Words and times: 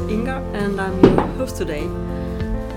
is 0.00 0.10
Inger 0.10 0.42
and 0.52 0.80
I'm 0.80 1.02
your 1.02 1.26
host 1.38 1.56
today. 1.56 1.86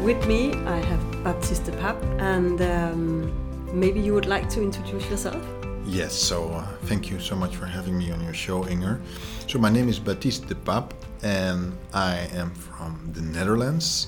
With 0.04 0.26
me, 0.26 0.54
I 0.66 0.78
have 0.78 1.24
Baptiste 1.24 1.66
de 1.66 1.72
Pape, 1.74 2.02
and 2.20 2.62
um, 2.62 3.80
maybe 3.80 4.00
you 4.00 4.14
would 4.14 4.26
like 4.26 4.50
to 4.50 4.62
introduce 4.62 5.10
yourself? 5.10 5.44
Yes, 5.86 6.14
so 6.14 6.50
uh, 6.50 6.66
thank 6.84 7.10
you 7.10 7.20
so 7.20 7.36
much 7.36 7.56
for 7.56 7.66
having 7.66 7.98
me 7.98 8.12
on 8.12 8.24
your 8.24 8.34
show, 8.34 8.66
Inger. 8.68 9.02
So, 9.48 9.60
my 9.60 9.70
name 9.70 9.90
is 9.90 10.00
Baptiste 10.00 10.48
de 10.48 10.56
Pape, 10.56 10.94
and 11.22 11.78
I 11.94 12.30
am 12.34 12.52
from 12.52 13.12
the 13.14 13.22
Netherlands. 13.22 14.08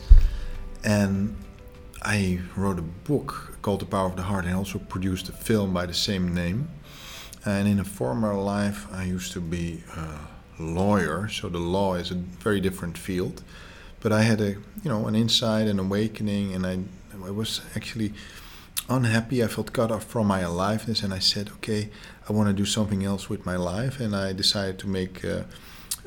And 0.83 1.35
I 2.03 2.39
wrote 2.55 2.79
a 2.79 2.87
book 3.09 3.57
called 3.61 3.81
The 3.81 3.87
Power 3.87 4.07
of 4.07 4.15
the 4.15 4.23
Heart 4.23 4.45
and 4.45 4.55
also 4.55 4.79
produced 4.79 5.27
a 5.29 5.33
film 5.33 5.73
by 5.73 5.85
the 5.85 5.93
same 5.93 6.33
name. 6.33 6.69
And 7.45 7.67
in 7.67 7.79
a 7.79 7.85
former 7.85 8.33
life, 8.35 8.87
I 8.91 9.03
used 9.03 9.33
to 9.33 9.41
be 9.41 9.83
a 9.97 10.19
lawyer, 10.61 11.27
so 11.27 11.49
the 11.49 11.59
law 11.59 11.95
is 11.95 12.11
a 12.11 12.15
very 12.15 12.61
different 12.61 12.97
field. 12.97 13.43
But 13.99 14.11
I 14.11 14.21
had 14.21 14.41
a, 14.41 14.51
you 14.83 14.89
know, 14.89 15.07
an 15.07 15.15
insight, 15.15 15.67
an 15.67 15.79
awakening, 15.79 16.53
and 16.53 16.65
I, 16.65 16.79
I 17.25 17.31
was 17.31 17.61
actually 17.75 18.13
unhappy. 18.89 19.43
I 19.43 19.47
felt 19.47 19.73
cut 19.73 19.91
off 19.91 20.05
from 20.05 20.27
my 20.27 20.39
aliveness, 20.39 21.03
and 21.03 21.13
I 21.13 21.19
said, 21.19 21.49
okay, 21.57 21.89
I 22.27 22.33
want 22.33 22.47
to 22.47 22.53
do 22.53 22.65
something 22.65 23.03
else 23.03 23.29
with 23.29 23.45
my 23.45 23.55
life. 23.55 23.99
And 23.99 24.15
I 24.15 24.33
decided 24.33 24.79
to 24.79 24.87
make, 24.87 25.23
uh, 25.23 25.43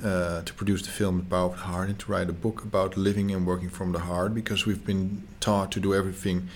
uh, 0.03 0.43
to 0.43 0.55
produce 0.55 0.83
the 0.83 0.91
film 0.91 1.21
about 1.21 1.53
the 1.53 1.59
Heart 1.59 1.89
and 1.89 1.99
to 2.01 2.13
write 2.13 2.29
a 2.29 2.33
book 2.33 2.65
about 2.65 2.97
living 2.97 3.31
and 3.31 3.47
working 3.47 3.71
from 3.71 3.93
the 3.93 4.01
heart 4.01 4.35
because 4.35 4.67
we've 4.67 4.85
been 4.85 5.23
taught 5.39 5.71
to 5.73 5.81
do 5.81 5.95
everything 5.95 6.49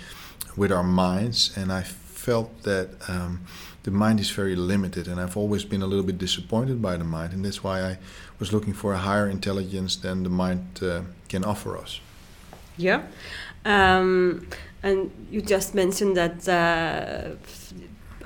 with 0.57 0.73
our 0.73 0.83
minds. 0.83 1.57
And 1.57 1.73
I 1.73 1.83
felt 2.19 2.63
that 2.63 2.89
um, 3.09 3.41
the 3.85 3.91
mind 3.91 4.21
is 4.21 4.31
very 4.31 4.57
limited, 4.57 5.09
and 5.09 5.21
I've 5.21 5.37
always 5.37 5.65
been 5.65 5.83
a 5.83 5.87
little 5.87 6.05
bit 6.05 6.19
disappointed 6.19 6.83
by 6.83 6.97
the 6.97 7.05
mind, 7.05 7.33
and 7.33 7.45
that's 7.45 7.63
why 7.63 7.81
I 7.91 7.99
was 8.41 8.53
looking 8.53 8.75
for 8.75 8.93
a 8.93 8.99
higher 8.99 9.29
intelligence 9.31 9.97
than 9.97 10.25
the 10.25 10.31
mind 10.31 10.63
uh, 10.83 11.03
can 11.29 11.45
offer 11.45 11.79
us. 11.79 12.01
Yeah. 12.77 13.03
Um, 13.65 14.47
and 14.83 15.11
you 15.31 15.41
just 15.41 15.75
mentioned 15.75 16.17
that 16.17 16.49
uh, 16.49 17.37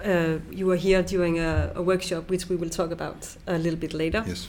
uh, 0.04 0.38
you 0.50 0.66
were 0.66 0.76
here 0.76 1.02
during 1.02 1.38
a, 1.38 1.72
a, 1.74 1.82
workshop, 1.82 2.30
which 2.30 2.48
we 2.48 2.56
will 2.56 2.70
talk 2.70 2.90
about 2.90 3.36
a 3.46 3.58
little 3.58 3.78
bit 3.78 3.92
later. 3.92 4.24
Yes. 4.26 4.48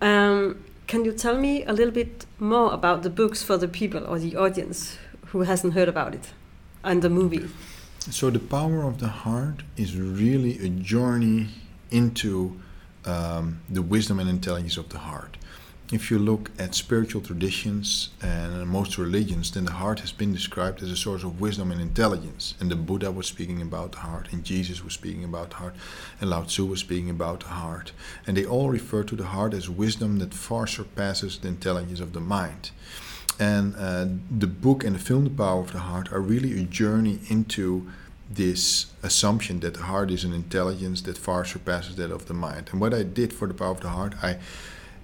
Um, 0.00 0.64
can 0.86 1.04
you 1.04 1.12
tell 1.12 1.36
me 1.36 1.64
a 1.64 1.72
little 1.72 1.94
bit 1.94 2.26
more 2.38 2.72
about 2.72 3.02
the 3.02 3.10
books 3.10 3.42
for 3.42 3.56
the 3.56 3.68
people 3.68 4.04
or 4.06 4.18
the 4.18 4.36
audience 4.36 4.98
who 5.26 5.42
hasn't 5.42 5.74
heard 5.74 5.88
about 5.88 6.14
it 6.14 6.32
and 6.82 7.02
the 7.02 7.10
movie? 7.10 7.48
So, 8.10 8.28
The 8.28 8.38
Power 8.38 8.82
of 8.82 9.00
the 9.00 9.08
Heart 9.08 9.62
is 9.76 9.96
really 9.96 10.58
a 10.64 10.68
journey 10.68 11.48
into 11.90 12.60
um, 13.06 13.60
the 13.68 13.80
wisdom 13.80 14.20
and 14.20 14.28
intelligence 14.28 14.76
of 14.76 14.90
the 14.90 14.98
heart 14.98 15.38
if 15.92 16.10
you 16.10 16.18
look 16.18 16.50
at 16.58 16.74
spiritual 16.74 17.20
traditions 17.20 18.10
and 18.22 18.66
most 18.66 18.96
religions, 18.96 19.50
then 19.50 19.66
the 19.66 19.72
heart 19.72 20.00
has 20.00 20.12
been 20.12 20.32
described 20.32 20.82
as 20.82 20.90
a 20.90 20.96
source 20.96 21.22
of 21.22 21.40
wisdom 21.40 21.70
and 21.70 21.80
intelligence. 21.80 22.54
And 22.58 22.70
the 22.70 22.76
Buddha 22.76 23.12
was 23.12 23.26
speaking 23.26 23.60
about 23.60 23.92
the 23.92 23.98
heart, 23.98 24.32
and 24.32 24.42
Jesus 24.42 24.82
was 24.82 24.94
speaking 24.94 25.24
about 25.24 25.50
the 25.50 25.56
heart, 25.56 25.74
and 26.20 26.30
Lao 26.30 26.42
Tzu 26.42 26.64
was 26.64 26.80
speaking 26.80 27.10
about 27.10 27.40
the 27.40 27.48
heart. 27.48 27.92
And 28.26 28.36
they 28.36 28.46
all 28.46 28.70
refer 28.70 29.04
to 29.04 29.14
the 29.14 29.26
heart 29.26 29.52
as 29.52 29.68
wisdom 29.68 30.18
that 30.20 30.32
far 30.32 30.66
surpasses 30.66 31.38
the 31.38 31.48
intelligence 31.48 32.00
of 32.00 32.12
the 32.14 32.20
mind. 32.20 32.70
And 33.38 33.74
uh, 33.76 34.06
the 34.30 34.46
book 34.46 34.84
and 34.84 34.94
the 34.94 35.00
film, 35.00 35.24
The 35.24 35.30
Power 35.30 35.60
of 35.60 35.72
the 35.72 35.80
Heart, 35.80 36.12
are 36.12 36.20
really 36.20 36.60
a 36.60 36.64
journey 36.64 37.20
into 37.28 37.90
this 38.30 38.86
assumption 39.02 39.60
that 39.60 39.74
the 39.74 39.82
heart 39.82 40.10
is 40.10 40.24
an 40.24 40.32
intelligence 40.32 41.02
that 41.02 41.18
far 41.18 41.44
surpasses 41.44 41.96
that 41.96 42.10
of 42.10 42.26
the 42.26 42.34
mind. 42.34 42.68
And 42.72 42.80
what 42.80 42.94
I 42.94 43.02
did 43.02 43.32
for 43.32 43.46
The 43.48 43.54
Power 43.54 43.72
of 43.72 43.80
the 43.80 43.90
Heart, 43.90 44.14
I 44.22 44.38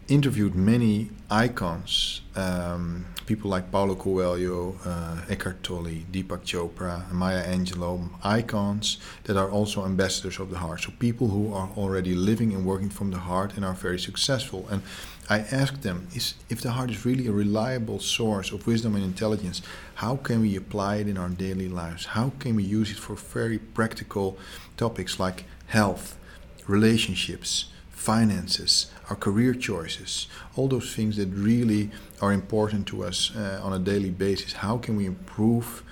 interviewed 0.09 0.57
many 0.57 1.09
icons, 1.31 2.23
um, 2.35 3.07
people 3.27 3.49
like 3.49 3.71
Paulo 3.71 3.95
Coelho, 3.95 4.77
uh, 4.85 5.21
Eckhart 5.29 5.63
Tolle, 5.63 6.03
Deepak 6.11 6.43
Chopra, 6.45 7.09
Maya 7.13 7.47
Angelou, 7.47 8.11
icons 8.25 8.99
that 9.25 9.37
are 9.37 9.49
also 9.49 9.85
ambassadors 9.85 10.41
of 10.41 10.51
the 10.51 10.59
heart. 10.59 10.81
So 10.81 10.93
people 10.99 11.29
who 11.29 11.55
are 11.55 11.71
already 11.77 12.15
living 12.17 12.53
and 12.53 12.67
working 12.67 12.91
from 12.91 13.13
the 13.13 13.19
heart 13.19 13.55
and 13.55 13.65
are 13.65 13.75
very 13.75 14.01
successful. 14.01 14.67
And 14.69 14.83
I 15.31 15.39
asked 15.53 15.83
them, 15.83 16.09
is, 16.13 16.35
if 16.49 16.61
the 16.61 16.73
heart 16.73 16.91
is 16.91 17.07
really 17.07 17.29
a 17.29 17.33
reliable 17.33 18.01
source 18.01 18.51
of 18.51 18.67
wisdom 18.67 18.97
and 18.97 19.05
intelligence, 19.05 19.63
how 19.95 20.17
can 20.17 20.41
we 20.41 20.57
apply 20.57 20.97
it 20.97 21.07
in 21.07 21.17
our 21.17 21.29
daily 21.29 21.69
lives? 21.69 22.07
How 22.07 22.33
can 22.41 22.57
we 22.57 22.65
use 22.65 22.91
it 22.91 22.99
for 22.99 23.15
very 23.15 23.59
practical 23.59 24.37
topics 24.77 25.21
like 25.21 25.45
health, 25.69 26.19
relationships, 26.67 27.71
finances, 27.91 28.91
our 29.09 29.15
career 29.15 29.55
choices, 29.55 30.27
all 30.57 30.67
those 30.67 30.95
things 30.95 31.17
that 31.17 31.29
really 31.29 31.91
are 32.21 32.33
important 32.33 32.87
to 32.89 33.05
us 33.05 33.31
uh, 33.37 33.61
on 33.63 33.73
a 33.73 33.79
daily 33.79 34.11
basis. 34.11 34.55
How 34.55 34.79
can 34.79 34.97
we 34.97 35.05
improve 35.05 35.85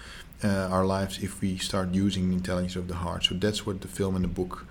uh, 0.42 0.48
our 0.70 0.86
lives 0.86 1.22
if 1.22 1.40
we 1.40 1.58
start 1.58 1.90
using 1.90 2.30
the 2.30 2.34
intelligence 2.34 2.76
of 2.76 2.88
the 2.88 2.94
heart? 2.94 3.24
So 3.24 3.34
that's 3.34 3.66
what 3.66 3.82
the 3.82 3.88
film 3.88 4.16
and 4.16 4.24
the 4.24 4.28
book 4.28 4.66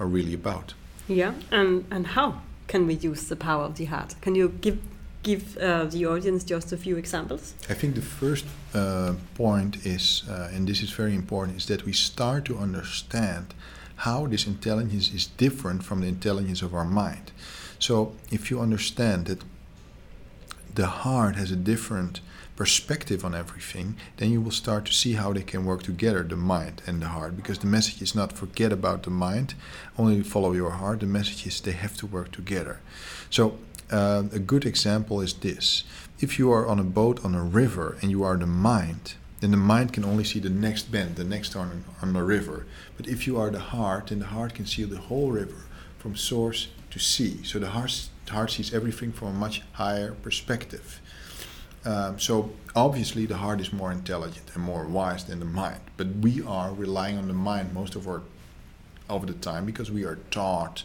are 0.00 0.06
really 0.06 0.34
about. 0.34 0.74
Yeah, 1.08 1.34
and 1.50 1.84
and 1.90 2.06
how 2.06 2.40
can 2.68 2.86
we 2.86 2.94
use 2.94 3.28
the 3.28 3.36
power 3.36 3.64
of 3.64 3.74
the 3.74 3.86
heart? 3.86 4.14
Can 4.20 4.34
you 4.34 4.50
give 4.60 4.78
give 5.22 5.58
uh, 5.58 5.84
the 5.84 6.06
audience 6.06 6.44
just 6.44 6.72
a 6.72 6.76
few 6.76 6.96
examples? 6.96 7.54
I 7.68 7.74
think 7.74 7.94
the 7.94 8.08
first 8.20 8.46
uh, 8.74 9.14
point 9.34 9.84
is, 9.84 10.22
uh, 10.30 10.54
and 10.54 10.68
this 10.68 10.80
is 10.80 10.90
very 10.90 11.14
important, 11.14 11.58
is 11.58 11.66
that 11.66 11.84
we 11.84 11.92
start 11.92 12.44
to 12.44 12.56
understand 12.56 13.54
how 13.96 14.26
this 14.28 14.46
intelligence 14.46 15.12
is 15.12 15.26
different 15.26 15.82
from 15.82 16.00
the 16.00 16.06
intelligence 16.06 16.62
of 16.62 16.72
our 16.72 16.84
mind. 16.84 17.32
So 17.80 18.12
if 18.30 18.50
you 18.50 18.60
understand 18.60 19.26
that 19.26 19.42
the 20.74 20.86
heart 20.86 21.34
has 21.36 21.50
a 21.50 21.56
different 21.56 22.20
perspective 22.58 23.24
on 23.24 23.36
everything, 23.36 23.94
then 24.16 24.32
you 24.32 24.40
will 24.40 24.58
start 24.64 24.84
to 24.84 24.92
see 24.92 25.12
how 25.12 25.32
they 25.32 25.44
can 25.44 25.64
work 25.64 25.80
together, 25.84 26.24
the 26.24 26.36
mind 26.36 26.82
and 26.88 27.00
the 27.00 27.06
heart. 27.06 27.36
Because 27.36 27.60
the 27.60 27.68
message 27.68 28.02
is 28.02 28.16
not 28.16 28.32
forget 28.32 28.72
about 28.72 29.04
the 29.04 29.10
mind, 29.10 29.54
only 29.96 30.22
follow 30.24 30.52
your 30.52 30.72
heart. 30.72 30.98
The 30.98 31.06
message 31.06 31.46
is 31.46 31.60
they 31.60 31.78
have 31.84 31.96
to 31.98 32.06
work 32.06 32.32
together. 32.32 32.80
So 33.30 33.42
uh, 33.92 34.24
a 34.40 34.40
good 34.40 34.64
example 34.66 35.20
is 35.20 35.34
this: 35.34 35.84
if 36.18 36.30
you 36.38 36.50
are 36.56 36.66
on 36.66 36.80
a 36.80 36.90
boat 36.98 37.24
on 37.24 37.34
a 37.36 37.44
river 37.62 37.96
and 38.00 38.10
you 38.10 38.24
are 38.24 38.36
the 38.36 38.52
mind, 38.72 39.14
then 39.40 39.52
the 39.52 39.64
mind 39.74 39.92
can 39.92 40.04
only 40.04 40.24
see 40.24 40.40
the 40.40 40.50
next 40.50 40.90
bend, 40.90 41.14
the 41.14 41.30
next 41.36 41.52
turn 41.52 41.84
on 42.02 42.12
the 42.12 42.24
river. 42.24 42.66
But 42.96 43.06
if 43.06 43.26
you 43.26 43.40
are 43.40 43.50
the 43.50 43.66
heart, 43.74 44.08
then 44.08 44.18
the 44.18 44.32
heart 44.36 44.54
can 44.54 44.66
see 44.66 44.84
the 44.84 45.04
whole 45.08 45.30
river 45.30 45.62
from 45.98 46.16
source 46.16 46.68
to 46.90 46.98
sea. 46.98 47.44
So 47.44 47.60
the 47.60 47.68
heart, 47.68 48.08
the 48.26 48.32
heart 48.32 48.50
sees 48.50 48.74
everything 48.74 49.12
from 49.12 49.28
a 49.28 49.40
much 49.46 49.62
higher 49.74 50.10
perspective. 50.22 51.00
Um, 51.88 52.18
so 52.18 52.50
obviously 52.76 53.24
the 53.24 53.38
heart 53.38 53.62
is 53.62 53.72
more 53.72 53.90
intelligent 53.90 54.46
and 54.54 54.62
more 54.62 54.84
wise 54.84 55.24
than 55.24 55.38
the 55.38 55.46
mind. 55.46 55.80
But 55.96 56.08
we 56.20 56.42
are 56.42 56.70
relying 56.74 57.16
on 57.16 57.28
the 57.28 57.40
mind 57.50 57.72
most 57.72 57.94
of 57.94 58.06
our 58.06 58.22
of 59.08 59.26
the 59.26 59.32
time 59.32 59.64
because 59.64 59.90
we 59.90 60.04
are 60.04 60.18
taught 60.30 60.84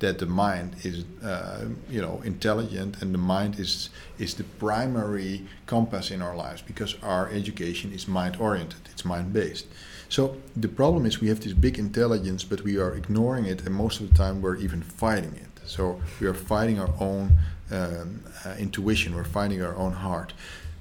that 0.00 0.18
the 0.18 0.26
mind 0.26 0.76
is 0.82 1.04
uh, 1.24 1.64
you 1.88 2.02
know 2.02 2.20
intelligent 2.24 3.00
and 3.00 3.14
the 3.14 3.24
mind 3.34 3.58
is 3.58 3.88
is 4.18 4.34
the 4.34 4.44
primary 4.44 5.46
compass 5.64 6.10
in 6.10 6.20
our 6.20 6.36
lives 6.36 6.60
because 6.60 6.94
our 7.02 7.30
education 7.30 7.90
is 7.90 8.06
mind 8.06 8.36
oriented 8.38 8.82
it's 8.92 9.04
mind 9.04 9.32
based 9.32 9.66
so 10.10 10.36
the 10.54 10.68
problem 10.68 11.06
is 11.06 11.22
we 11.22 11.28
have 11.28 11.40
this 11.40 11.54
big 11.54 11.78
intelligence 11.78 12.44
but 12.44 12.60
we 12.62 12.76
are 12.76 12.94
ignoring 12.94 13.46
it 13.46 13.62
and 13.64 13.74
most 13.74 13.98
of 14.00 14.10
the 14.10 14.14
time 14.14 14.42
we're 14.42 14.56
even 14.56 14.82
fighting 14.82 15.34
it 15.36 15.54
so 15.64 15.98
we 16.20 16.26
are 16.26 16.34
fighting 16.34 16.78
our 16.78 16.92
own 17.00 17.38
um, 17.70 18.22
uh, 18.44 18.54
intuition 18.58 19.14
we're 19.14 19.24
finding 19.24 19.62
our 19.62 19.76
own 19.76 19.92
heart 19.92 20.32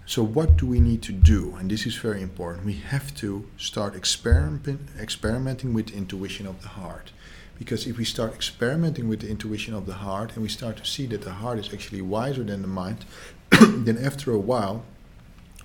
so 0.06 0.22
what 0.22 0.58
do 0.58 0.66
we 0.66 0.80
need 0.80 1.02
to 1.02 1.12
do 1.12 1.56
and 1.60 1.72
this 1.72 1.86
is 1.86 1.96
very 1.96 2.22
important 2.22 2.66
we 2.66 2.74
have 2.74 3.16
to 3.16 3.50
start 3.58 3.96
experiment, 3.96 4.82
experimenting 5.00 5.74
with 5.74 5.92
intuition 5.92 6.46
of 6.46 6.62
the 6.62 6.70
heart 6.70 7.12
because 7.60 7.88
if 7.88 7.98
we 7.98 8.06
start 8.06 8.34
experimenting 8.34 9.08
with 9.08 9.22
the 9.22 9.30
intuition 9.30 9.74
of 9.74 9.86
the 9.86 9.94
heart 9.94 10.34
and 10.34 10.42
we 10.42 10.50
start 10.50 10.78
to 10.78 10.86
see 10.86 11.06
that 11.08 11.22
the 11.22 11.34
heart 11.34 11.60
is 11.60 11.74
actually 11.74 12.02
wiser 12.02 12.44
than 12.44 12.62
the 12.62 12.68
mind, 12.68 13.06
then 13.62 13.98
after 13.98 14.32
a 14.32 14.40
while, 14.40 14.84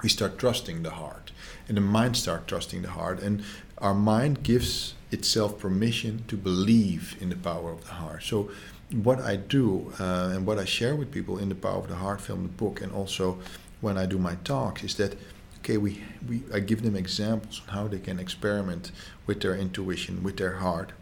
we 0.02 0.08
start 0.08 0.38
trusting 0.38 0.82
the 0.82 0.90
heart. 0.90 1.32
And 1.66 1.76
the 1.76 1.80
mind 1.80 2.16
starts 2.16 2.46
trusting 2.46 2.82
the 2.82 2.90
heart. 2.90 3.20
And 3.20 3.42
our 3.78 3.94
mind 3.94 4.42
gives 4.42 4.94
itself 5.10 5.58
permission 5.58 6.24
to 6.28 6.36
believe 6.36 7.16
in 7.20 7.30
the 7.30 7.36
power 7.36 7.72
of 7.72 7.84
the 7.86 7.94
heart. 7.94 8.22
So, 8.22 8.50
what 8.92 9.20
I 9.20 9.36
do 9.36 9.92
uh, 10.00 10.32
and 10.32 10.46
what 10.46 10.58
I 10.58 10.64
share 10.64 10.96
with 10.96 11.10
people 11.10 11.38
in 11.38 11.48
the 11.48 11.54
Power 11.54 11.78
of 11.78 11.88
the 11.88 11.96
Heart 11.96 12.20
film, 12.20 12.42
the 12.42 12.48
book, 12.48 12.80
and 12.80 12.92
also 12.92 13.38
when 13.80 13.98
I 13.98 14.06
do 14.06 14.18
my 14.18 14.36
talks 14.44 14.82
is 14.82 14.94
that 14.96 15.16
okay, 15.58 15.76
we, 15.76 16.02
we 16.26 16.42
I 16.52 16.60
give 16.60 16.82
them 16.82 16.96
examples 16.96 17.60
on 17.66 17.74
how 17.74 17.88
they 17.88 17.98
can 17.98 18.18
experiment 18.18 18.92
with 19.26 19.40
their 19.40 19.54
intuition, 19.54 20.22
with 20.22 20.36
their 20.36 20.56
heart, 20.56 20.92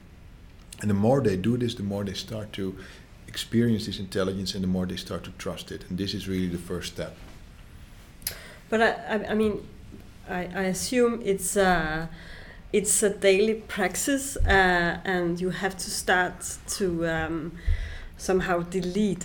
and 0.80 0.90
the 0.90 0.94
more 0.94 1.20
they 1.20 1.36
do 1.36 1.56
this, 1.56 1.74
the 1.74 1.82
more 1.82 2.04
they 2.04 2.14
start 2.14 2.52
to 2.54 2.76
experience 3.28 3.86
this 3.86 3.98
intelligence 3.98 4.54
and 4.54 4.62
the 4.62 4.68
more 4.68 4.86
they 4.86 4.96
start 4.96 5.24
to 5.24 5.30
trust 5.32 5.70
it. 5.70 5.84
And 5.88 5.98
this 5.98 6.14
is 6.14 6.28
really 6.28 6.48
the 6.48 6.58
first 6.58 6.92
step. 6.92 7.16
But 8.68 8.82
I, 8.82 8.90
I, 8.90 9.30
I 9.30 9.34
mean, 9.34 9.66
I, 10.28 10.48
I 10.54 10.62
assume 10.62 11.20
it's 11.24 11.56
a, 11.56 12.08
it's 12.78 13.02
a 13.02 13.08
daily 13.10 13.54
practice 13.54 14.36
uh, 14.36 14.98
and 15.14 15.40
you 15.40 15.50
have 15.50 15.74
to 15.78 15.90
start 15.90 16.34
to 16.78 16.86
um, 17.08 17.52
somehow 18.18 18.60
delete 18.78 19.24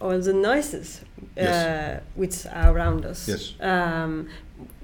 all 0.00 0.18
the 0.20 0.32
noises 0.32 1.00
uh, 1.36 1.42
Yes. 1.42 2.02
which 2.14 2.46
are 2.46 2.70
around 2.76 3.04
us. 3.04 3.26
Yes. 3.28 3.54
Um, 3.60 4.28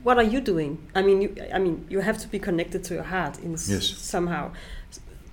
what 0.03 0.17
are 0.19 0.29
you 0.35 0.41
doing? 0.41 0.73
I 0.99 1.03
mean, 1.03 1.23
you, 1.23 1.31
I 1.57 1.59
mean, 1.61 1.87
you 1.89 2.01
have 2.01 2.19
to 2.19 2.29
be 2.29 2.39
connected 2.39 2.83
to 2.89 2.95
your 2.95 3.05
heart 3.15 3.39
in 3.39 3.53
Yes. 3.53 3.87
somehow. 4.15 4.51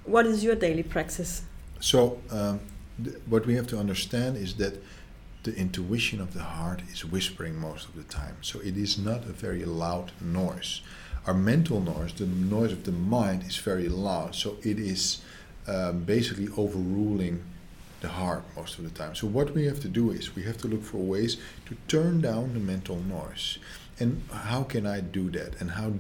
What 0.06 0.26
is 0.28 0.44
your 0.44 0.56
daily 0.56 0.84
practice? 0.84 1.42
So, 1.80 1.98
um, 2.30 2.60
th- 3.04 3.16
what 3.34 3.44
we 3.48 3.56
have 3.56 3.68
to 3.74 3.78
understand 3.80 4.38
is 4.38 4.54
that 4.56 4.74
the 5.44 5.54
intuition 5.56 6.22
of 6.22 6.30
the 6.34 6.44
heart 6.44 6.82
is 6.94 7.04
whispering 7.04 7.56
most 7.60 7.84
of 7.90 7.96
the 7.96 8.04
time. 8.22 8.36
So, 8.42 8.60
it 8.60 8.78
is 8.78 8.98
not 8.98 9.22
a 9.26 9.34
very 9.46 9.66
loud 9.66 10.12
noise. 10.22 10.82
Our 11.28 11.34
mental 11.34 11.80
noise, 11.80 12.14
the 12.14 12.26
noise 12.26 12.72
of 12.72 12.84
the 12.84 12.92
mind, 12.92 13.44
is 13.44 13.58
very 13.58 13.88
loud. 13.88 14.36
So, 14.36 14.58
it 14.64 14.80
is 14.80 15.22
um, 15.68 16.04
basically 16.04 16.48
overruling 16.58 17.44
the 18.02 18.10
heart 18.10 18.44
most 18.56 18.80
of 18.80 18.84
the 18.84 18.90
time. 18.90 19.16
So, 19.16 19.28
what 19.28 19.54
we 19.54 19.66
have 19.66 19.80
to 19.82 19.88
do 19.88 20.10
is 20.10 20.36
we 20.36 20.44
have 20.44 20.58
to 20.60 20.68
look 20.68 20.84
for 20.84 20.98
ways 20.98 21.38
to 21.68 21.78
turn 21.88 22.22
down 22.22 22.54
the 22.54 22.60
mental 22.60 22.98
noise. 22.98 23.60
And 24.00 24.24
how 24.32 24.64
can 24.64 24.88
I 24.88 25.00
do 25.00 25.30
that? 25.32 25.62
And 25.62 25.72
how, 25.72 25.94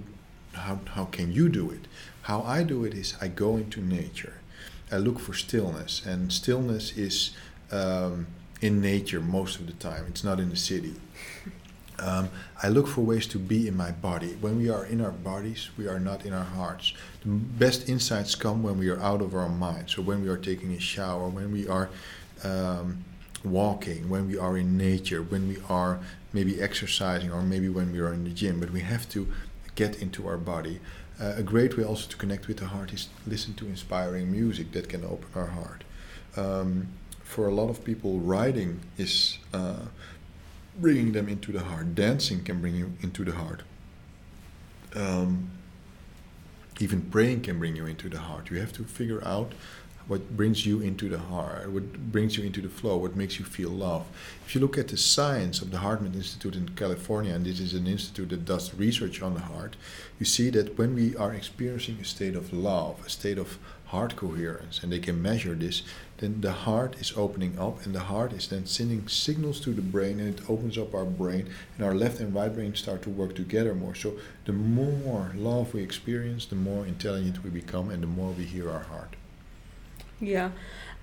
how, 0.53 0.79
how 0.95 1.06
can 1.06 1.31
you 1.31 1.50
do 1.50 1.69
it? 1.69 1.88
How 2.23 2.41
I 2.41 2.63
do 2.63 2.83
it 2.83 2.95
is 2.95 3.15
I 3.21 3.27
go 3.27 3.57
into 3.57 3.79
nature. 3.79 4.33
I 4.91 4.97
look 4.97 5.19
for 5.19 5.33
stillness, 5.33 6.06
and 6.06 6.33
stillness 6.33 6.97
is 6.97 7.31
um, 7.71 8.27
in 8.59 8.81
nature 8.81 9.21
most 9.21 9.59
of 9.59 9.68
the 9.68 9.73
time. 9.73 10.06
It's 10.07 10.23
not 10.23 10.39
in 10.39 10.50
the 10.50 10.56
city. 10.56 10.95
Um, 12.01 12.30
I 12.62 12.69
look 12.69 12.88
for 12.88 13.01
ways 13.01 13.27
to 13.27 13.39
be 13.39 13.68
in 13.68 13.77
my 13.77 13.92
body. 13.92 14.36
When 14.42 14.57
we 14.57 14.69
are 14.69 14.86
in 14.86 15.01
our 15.01 15.12
bodies, 15.12 15.69
we 15.77 15.88
are 15.88 16.00
not 16.00 16.25
in 16.25 16.33
our 16.33 16.44
hearts. 16.44 16.94
The 17.24 17.30
best 17.30 17.88
insights 17.88 18.33
come 18.33 18.63
when 18.63 18.80
we 18.80 18.89
are 18.89 19.00
out 19.00 19.21
of 19.21 19.36
our 19.36 19.50
mind. 19.50 19.89
So 19.89 20.01
when 20.01 20.21
we 20.24 20.30
are 20.30 20.38
taking 20.38 20.71
a 20.74 20.80
shower, 20.80 21.30
when 21.30 21.51
we 21.51 21.68
are 21.68 21.89
um, 22.44 23.06
walking, 23.44 24.09
when 24.09 24.27
we 24.27 24.38
are 24.38 24.57
in 24.57 24.77
nature, 24.77 25.21
when 25.21 25.48
we 25.48 25.57
are 25.69 26.00
maybe 26.33 26.59
exercising, 26.59 27.31
or 27.31 27.44
maybe 27.44 27.69
when 27.69 27.92
we 27.92 28.00
are 28.00 28.12
in 28.12 28.24
the 28.24 28.31
gym. 28.31 28.59
But 28.59 28.71
we 28.71 28.81
have 28.81 29.07
to 29.09 29.27
get 29.75 30.01
into 30.01 30.27
our 30.27 30.38
body. 30.38 30.80
Uh, 31.19 31.36
a 31.38 31.44
great 31.44 31.77
way 31.77 31.83
also 31.83 32.09
to 32.09 32.18
connect 32.18 32.47
with 32.47 32.57
the 32.57 32.65
heart 32.65 32.94
is 32.94 33.09
listen 33.27 33.54
to 33.54 33.68
inspiring 33.68 34.31
music 34.31 34.71
that 34.71 34.89
can 34.89 35.04
open 35.04 35.30
our 35.36 35.47
heart. 35.47 35.83
Um, 36.36 36.88
for 37.24 37.47
a 37.47 37.54
lot 37.54 37.69
of 37.69 37.83
people, 37.83 38.19
writing 38.19 38.81
is 38.97 39.38
uh, 39.54 39.86
bringing 40.77 41.12
them 41.12 41.27
into 41.27 41.51
the 41.51 41.62
heart. 41.62 41.95
Dancing 41.95 42.44
can 42.44 42.62
bring 42.62 42.75
you 42.75 42.94
into 43.01 43.23
the 43.23 43.33
heart. 43.33 43.63
Um, 44.95 45.51
even 46.79 47.01
praying 47.03 47.41
can 47.41 47.59
bring 47.59 47.75
you 47.75 47.85
into 47.85 48.09
the 48.09 48.19
heart. 48.19 48.50
You 48.50 48.59
have 48.59 48.73
to 48.73 48.83
figure 48.83 49.25
out 49.25 49.53
what 50.07 50.35
brings 50.35 50.65
you 50.65 50.81
into 50.81 51.07
the 51.07 51.19
heart, 51.19 51.71
what 51.71 52.12
brings 52.12 52.35
you 52.35 52.44
into 52.44 52.59
the 52.59 52.69
flow, 52.69 52.97
what 52.97 53.15
makes 53.15 53.39
you 53.39 53.45
feel 53.45 53.69
love. 53.69 54.06
If 54.45 54.56
you 54.56 54.62
look 54.62 54.77
at 54.77 54.88
the 54.88 54.97
science 54.97 55.62
of 55.62 55.71
the 55.71 55.77
HeartMath 55.77 56.15
Institute 56.15 56.56
in 56.56 56.69
California, 56.69 57.33
and 57.33 57.45
this 57.45 57.59
is 57.59 57.73
an 57.73 57.88
institute 57.88 58.29
that 58.29 58.45
does 58.45 58.73
research 58.73 59.21
on 59.21 59.35
the 59.35 59.41
heart, 59.41 59.75
you 60.19 60.25
see 60.25 60.50
that 60.50 60.77
when 60.77 60.95
we 60.95 61.15
are 61.15 61.33
experiencing 61.33 61.97
a 62.01 62.03
state 62.03 62.35
of 62.35 62.51
love, 62.51 63.06
a 63.06 63.09
state 63.09 63.38
of 63.38 63.59
heart 63.92 64.16
coherence, 64.16 64.82
and 64.82 64.92
they 64.92 65.00
can 65.00 65.22
measure 65.22 65.54
this, 65.54 65.84
then 66.18 66.40
the 66.42 66.52
heart 66.52 66.96
is 67.00 67.14
opening 67.18 67.60
up, 67.60 67.86
and 67.86 67.94
the 67.94 68.06
heart 68.12 68.32
is 68.32 68.48
then 68.48 68.66
sending 68.66 69.08
signals 69.08 69.60
to 69.60 69.74
the 69.74 69.82
brain, 69.82 70.20
and 70.20 70.40
it 70.40 70.50
opens 70.50 70.78
up 70.78 70.94
our 70.94 71.06
brain, 71.06 71.50
and 71.76 71.86
our 71.86 71.94
left 71.94 72.20
and 72.22 72.34
right 72.34 72.54
brain 72.54 72.74
start 72.74 73.02
to 73.02 73.10
work 73.10 73.36
together 73.36 73.74
more. 73.76 73.96
So 73.96 74.14
the 74.46 74.54
more 74.54 75.32
love 75.36 75.74
we 75.74 75.82
experience, 75.84 76.46
the 76.46 76.56
more 76.56 76.86
intelligent 76.86 77.44
we 77.44 77.50
become, 77.50 77.90
and 77.90 78.02
the 78.02 78.08
more 78.08 78.32
we 78.32 78.46
hear 78.46 78.70
our 78.72 78.86
heart. 78.94 79.16
Yeah, 80.22 80.52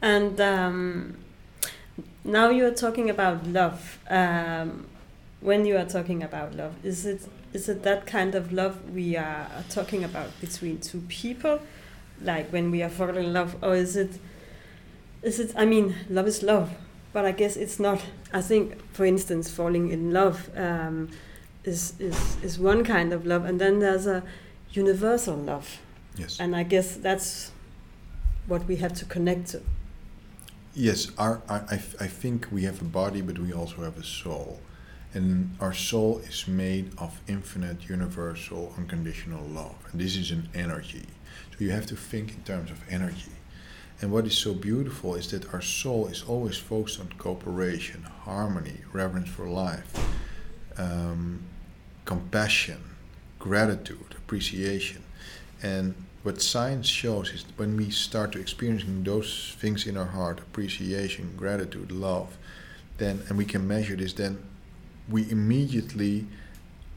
and 0.00 0.40
um, 0.40 1.16
now 2.24 2.48
you 2.50 2.64
are 2.66 2.74
talking 2.74 3.10
about 3.10 3.46
love. 3.46 3.98
Um, 4.08 4.86
when 5.40 5.66
you 5.66 5.76
are 5.76 5.84
talking 5.84 6.22
about 6.22 6.56
love, 6.56 6.74
is 6.82 7.06
it 7.06 7.20
is 7.52 7.68
it 7.68 7.82
that 7.82 8.06
kind 8.06 8.34
of 8.34 8.52
love 8.52 8.90
we 8.90 9.16
are 9.16 9.64
talking 9.70 10.04
about 10.04 10.28
between 10.40 10.78
two 10.78 11.02
people, 11.08 11.60
like 12.22 12.52
when 12.52 12.70
we 12.70 12.82
are 12.82 12.88
falling 12.90 13.16
in 13.24 13.32
love, 13.32 13.56
or 13.62 13.74
is 13.74 13.96
it 13.96 14.18
is 15.22 15.40
it? 15.40 15.52
I 15.56 15.64
mean, 15.64 15.94
love 16.08 16.26
is 16.26 16.42
love, 16.42 16.70
but 17.12 17.24
I 17.24 17.32
guess 17.32 17.56
it's 17.56 17.78
not. 17.80 18.00
I 18.32 18.40
think, 18.42 18.76
for 18.92 19.04
instance, 19.04 19.50
falling 19.50 19.90
in 19.90 20.12
love 20.12 20.50
um, 20.56 21.08
is 21.64 21.94
is 21.98 22.36
is 22.42 22.58
one 22.58 22.84
kind 22.84 23.12
of 23.12 23.26
love, 23.26 23.44
and 23.44 23.60
then 23.60 23.78
there's 23.80 24.06
a 24.06 24.22
universal 24.70 25.36
love, 25.36 25.78
Yes. 26.16 26.38
and 26.40 26.54
I 26.54 26.62
guess 26.62 26.96
that's 26.96 27.52
what 28.46 28.66
we 28.66 28.76
have 28.76 28.92
to 28.94 29.04
connect 29.04 29.48
to. 29.48 29.62
Yes, 30.74 31.10
our, 31.18 31.42
our, 31.48 31.64
I, 31.70 31.74
I 31.74 32.06
think 32.06 32.48
we 32.52 32.62
have 32.64 32.80
a 32.80 32.84
body, 32.84 33.20
but 33.20 33.38
we 33.38 33.52
also 33.52 33.82
have 33.82 33.98
a 33.98 34.04
soul. 34.04 34.60
And 35.14 35.56
our 35.60 35.72
soul 35.72 36.18
is 36.28 36.46
made 36.46 36.92
of 36.98 37.20
infinite, 37.26 37.88
universal, 37.88 38.72
unconditional 38.76 39.44
love. 39.46 39.74
And 39.90 40.00
this 40.00 40.16
is 40.16 40.30
an 40.30 40.48
energy. 40.54 41.06
So 41.52 41.64
you 41.64 41.70
have 41.70 41.86
to 41.86 41.96
think 41.96 42.34
in 42.34 42.42
terms 42.42 42.70
of 42.70 42.82
energy. 42.88 43.32
And 44.00 44.12
what 44.12 44.26
is 44.26 44.38
so 44.38 44.54
beautiful 44.54 45.14
is 45.16 45.30
that 45.32 45.52
our 45.52 45.60
soul 45.60 46.06
is 46.06 46.22
always 46.22 46.56
focused 46.56 47.00
on 47.00 47.08
cooperation, 47.18 48.02
harmony, 48.24 48.78
reverence 48.92 49.28
for 49.28 49.48
life, 49.48 49.92
um, 50.76 51.40
compassion, 52.04 52.78
gratitude, 53.40 54.14
appreciation. 54.16 55.02
And 55.62 55.94
what 56.22 56.42
science 56.42 56.86
shows 56.86 57.32
is 57.32 57.44
when 57.56 57.76
we 57.76 57.90
start 57.90 58.32
to 58.32 58.40
experiencing 58.40 59.02
those 59.04 59.56
things 59.58 59.86
in 59.86 59.96
our 59.96 60.06
heart 60.06 60.40
appreciation 60.40 61.32
gratitude 61.36 61.90
love 61.92 62.36
then 62.98 63.22
and 63.28 63.38
we 63.38 63.44
can 63.44 63.66
measure 63.66 63.96
this 63.96 64.12
then 64.12 64.38
we 65.08 65.30
immediately 65.30 66.26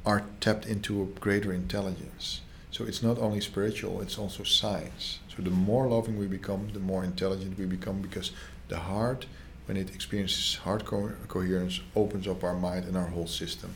are 0.06 0.24
tapped 0.40 0.66
into 0.66 1.02
a 1.02 1.06
greater 1.20 1.54
intelligence 1.54 2.42
so 2.72 2.84
it's 2.84 3.04
not 3.04 3.18
only 3.20 3.42
spiritual 3.42 4.02
it's 4.02 4.18
also 4.18 4.44
science 4.44 5.20
so 5.36 5.42
the 5.42 5.50
more 5.50 5.88
loving 5.88 6.18
we 6.18 6.28
become 6.28 6.70
the 6.74 6.80
more 6.80 7.04
intelligent 7.04 7.58
we 7.58 7.66
become 7.66 8.02
because 8.02 8.32
the 8.70 8.78
heart 8.78 9.26
when 9.66 9.78
it 9.78 9.94
experiences 9.94 10.56
heart 10.64 10.86
co- 10.86 11.12
coherence 11.28 11.82
opens 11.96 12.28
up 12.28 12.44
our 12.44 12.56
mind 12.56 12.86
and 12.86 12.98
our 12.98 13.08
whole 13.08 13.28
system 13.28 13.74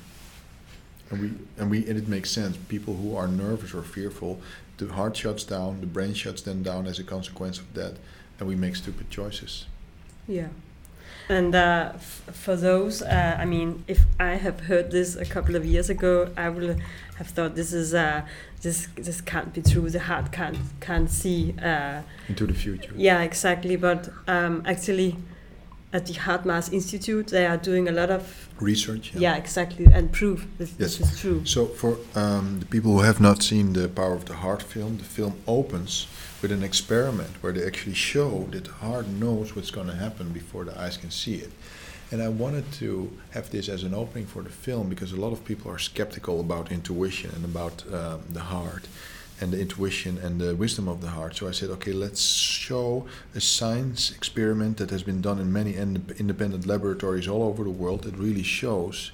and 1.09 1.21
we 1.21 1.31
and 1.57 1.69
we 1.69 1.87
and 1.87 1.97
it 1.97 2.07
makes 2.07 2.31
sense 2.31 2.57
people 2.67 2.95
who 2.95 3.15
are 3.15 3.27
nervous 3.27 3.73
or 3.73 3.83
fearful 3.83 4.39
the 4.77 4.87
heart 4.87 5.15
shuts 5.15 5.43
down, 5.43 5.79
the 5.79 5.87
brain 5.87 6.13
shuts 6.13 6.41
then 6.41 6.63
down 6.63 6.85
as 6.87 6.99
a 6.99 7.03
consequence 7.03 7.59
of 7.59 7.73
that, 7.75 7.95
and 8.39 8.47
we 8.47 8.55
make 8.55 8.75
stupid 8.75 9.09
choices. 9.09 9.65
Yeah. 10.27 10.49
And 11.29 11.55
uh, 11.55 11.91
f- 11.95 12.21
for 12.33 12.55
those, 12.55 13.01
uh, 13.01 13.37
I 13.39 13.45
mean, 13.45 13.83
if 13.87 14.01
I 14.19 14.35
have 14.35 14.59
heard 14.61 14.91
this 14.91 15.15
a 15.15 15.25
couple 15.25 15.55
of 15.55 15.65
years 15.65 15.89
ago, 15.89 16.29
I 16.37 16.49
would 16.49 16.79
have 17.17 17.27
thought 17.27 17.55
this 17.55 17.73
is 17.73 17.93
uh, 17.93 18.21
this 18.61 18.87
this 18.95 19.21
can't 19.21 19.51
be 19.53 19.61
true. 19.61 19.89
The 19.89 19.99
heart 19.99 20.31
can't 20.31 20.57
can't 20.81 21.09
see. 21.09 21.55
Uh, 21.61 22.01
Into 22.29 22.45
the 22.45 22.53
future. 22.53 22.91
yeah, 22.95 23.21
exactly. 23.23 23.75
But 23.75 24.09
um, 24.27 24.61
actually, 24.67 25.15
at 25.93 26.05
the 26.05 26.13
HeartMath 26.13 26.71
Institute, 26.71 27.27
they 27.27 27.47
are 27.47 27.57
doing 27.57 27.87
a 27.87 27.91
lot 27.91 28.11
of 28.11 28.49
Research. 28.61 29.13
yeah, 29.15 29.35
exactly, 29.35 29.85
and 29.91 30.11
prove 30.11 30.45
this, 30.59 30.71
this 30.73 30.99
Yes. 30.99 31.13
is 31.13 31.19
true. 31.19 31.43
So 31.45 31.65
for 31.65 31.97
um, 32.15 32.59
the 32.59 32.65
people 32.67 32.91
who 32.91 33.01
have 33.01 33.19
not 33.19 33.41
seen 33.43 33.73
the 33.73 33.87
Power 33.89 34.13
of 34.13 34.25
the 34.25 34.33
Heart 34.35 34.61
film, 34.61 34.97
the 34.97 35.03
film 35.03 35.33
opens 35.47 36.07
with 36.45 36.51
an 36.51 36.63
experiment 36.63 37.31
where 37.41 37.51
they 37.51 37.65
actually 37.65 37.95
show 37.95 38.47
that 38.51 38.65
the 38.65 38.71
heart 38.71 39.07
knows 39.07 39.55
what's 39.55 39.71
going 39.71 39.87
to 39.87 39.95
happen 39.95 40.29
before 40.29 40.63
the 40.63 40.79
eyes 40.79 40.95
can 40.95 41.09
see 41.09 41.37
it. 41.37 41.49
And 42.11 42.21
I 42.21 42.27
wanted 42.27 42.71
to 42.73 43.11
have 43.31 43.49
this 43.49 43.67
as 43.67 43.81
an 43.81 43.95
opening 43.95 44.27
for 44.27 44.43
the 44.43 44.51
film 44.51 44.87
because 44.87 45.11
a 45.11 45.15
lot 45.15 45.33
of 45.33 45.43
people 45.43 45.71
are 45.71 45.79
skeptical 45.79 46.39
about 46.39 46.71
intuition 46.71 47.31
and 47.33 47.45
about 47.45 47.83
um, 47.91 48.21
the 48.29 48.41
heart 48.41 48.87
and 49.41 49.51
the 49.53 49.59
intuition 49.59 50.19
and 50.19 50.39
the 50.39 50.55
wisdom 50.55 50.87
of 50.87 51.01
the 51.01 51.09
heart. 51.09 51.35
So 51.35 51.47
I 51.47 51.51
said, 51.51 51.71
okay, 51.71 51.93
let's 51.93 52.21
show 52.21 53.07
a 53.33 53.41
science 53.41 54.11
experiment 54.11 54.77
that 54.77 54.91
has 54.91 55.01
been 55.01 55.21
done 55.21 55.39
in 55.39 55.51
many 55.51 55.75
ind- 55.75 56.13
independent 56.19 56.67
laboratories 56.67 57.27
all 57.27 57.41
over 57.41 57.63
the 57.63 57.71
world 57.71 58.03
that 58.03 58.15
really 58.17 58.43
shows 58.43 59.11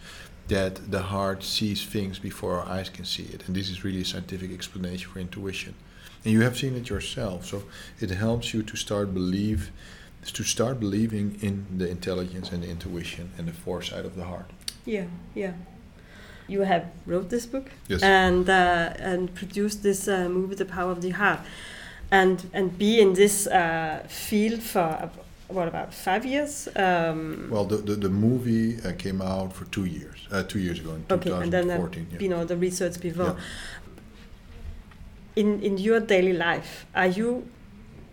that 0.49 0.91
the 0.91 1.03
heart 1.03 1.45
sees 1.45 1.85
things 1.85 2.19
before 2.19 2.59
our 2.59 2.67
eyes 2.67 2.89
can 2.89 3.05
see 3.05 3.23
it. 3.23 3.47
And 3.47 3.55
this 3.55 3.69
is 3.69 3.85
really 3.85 4.01
a 4.01 4.05
scientific 4.05 4.51
explanation 4.51 5.09
for 5.09 5.19
intuition. 5.19 5.75
And 6.23 6.33
you 6.33 6.41
have 6.41 6.55
seen 6.57 6.75
it 6.75 6.89
yourself, 6.89 7.45
so 7.45 7.63
it 7.99 8.11
helps 8.11 8.53
you 8.53 8.63
to 8.63 8.75
start 8.77 9.13
believe 9.13 9.71
to 10.23 10.43
start 10.43 10.79
believing 10.79 11.37
in 11.41 11.65
the 11.79 11.89
intelligence 11.89 12.51
and 12.51 12.61
the 12.63 12.69
intuition 12.69 13.31
and 13.37 13.47
the 13.47 13.53
foresight 13.53 14.05
of 14.05 14.15
the 14.15 14.23
heart. 14.25 14.51
Yeah, 14.85 15.05
yeah. 15.33 15.53
You 16.47 16.61
have 16.61 16.85
wrote 17.07 17.29
this 17.29 17.45
book 17.47 17.71
Yes. 17.87 18.03
and 18.03 18.47
uh, 18.49 18.93
and 18.99 19.33
produced 19.33 19.81
this 19.83 20.07
uh, 20.07 20.29
movie, 20.29 20.55
The 20.55 20.65
Power 20.65 20.91
of 20.91 21.01
the 21.01 21.11
Heart, 21.11 21.39
and 22.11 22.49
and 22.53 22.77
be 22.77 22.99
in 22.99 23.13
this 23.13 23.47
uh, 23.47 24.03
field 24.07 24.61
for 24.61 25.09
what 25.53 25.67
about 25.67 25.93
five 25.93 26.25
years? 26.25 26.67
Um, 26.75 27.49
Well, 27.49 27.65
the, 27.65 27.77
the, 27.77 27.95
the 27.95 28.09
movie 28.09 28.77
uh, 28.81 28.93
came 28.97 29.21
out 29.21 29.53
for 29.53 29.65
two 29.65 29.85
years, 29.85 30.27
uh, 30.31 30.43
two 30.43 30.59
years 30.59 30.79
ago 30.79 30.93
in 30.93 31.03
okay, 31.11 31.31
and 31.31 31.51
then 31.51 31.69
uh, 31.69 31.77
2014. 31.77 32.07
yeah. 32.11 32.19
you 32.19 32.29
know 32.29 32.45
the 32.45 32.55
research 32.57 32.99
before. 33.01 33.25
Yeah. 33.25 33.80
In 35.35 35.61
in 35.63 35.77
your 35.77 35.99
daily 35.99 36.33
life, 36.33 36.85
are 36.93 37.07
you 37.07 37.47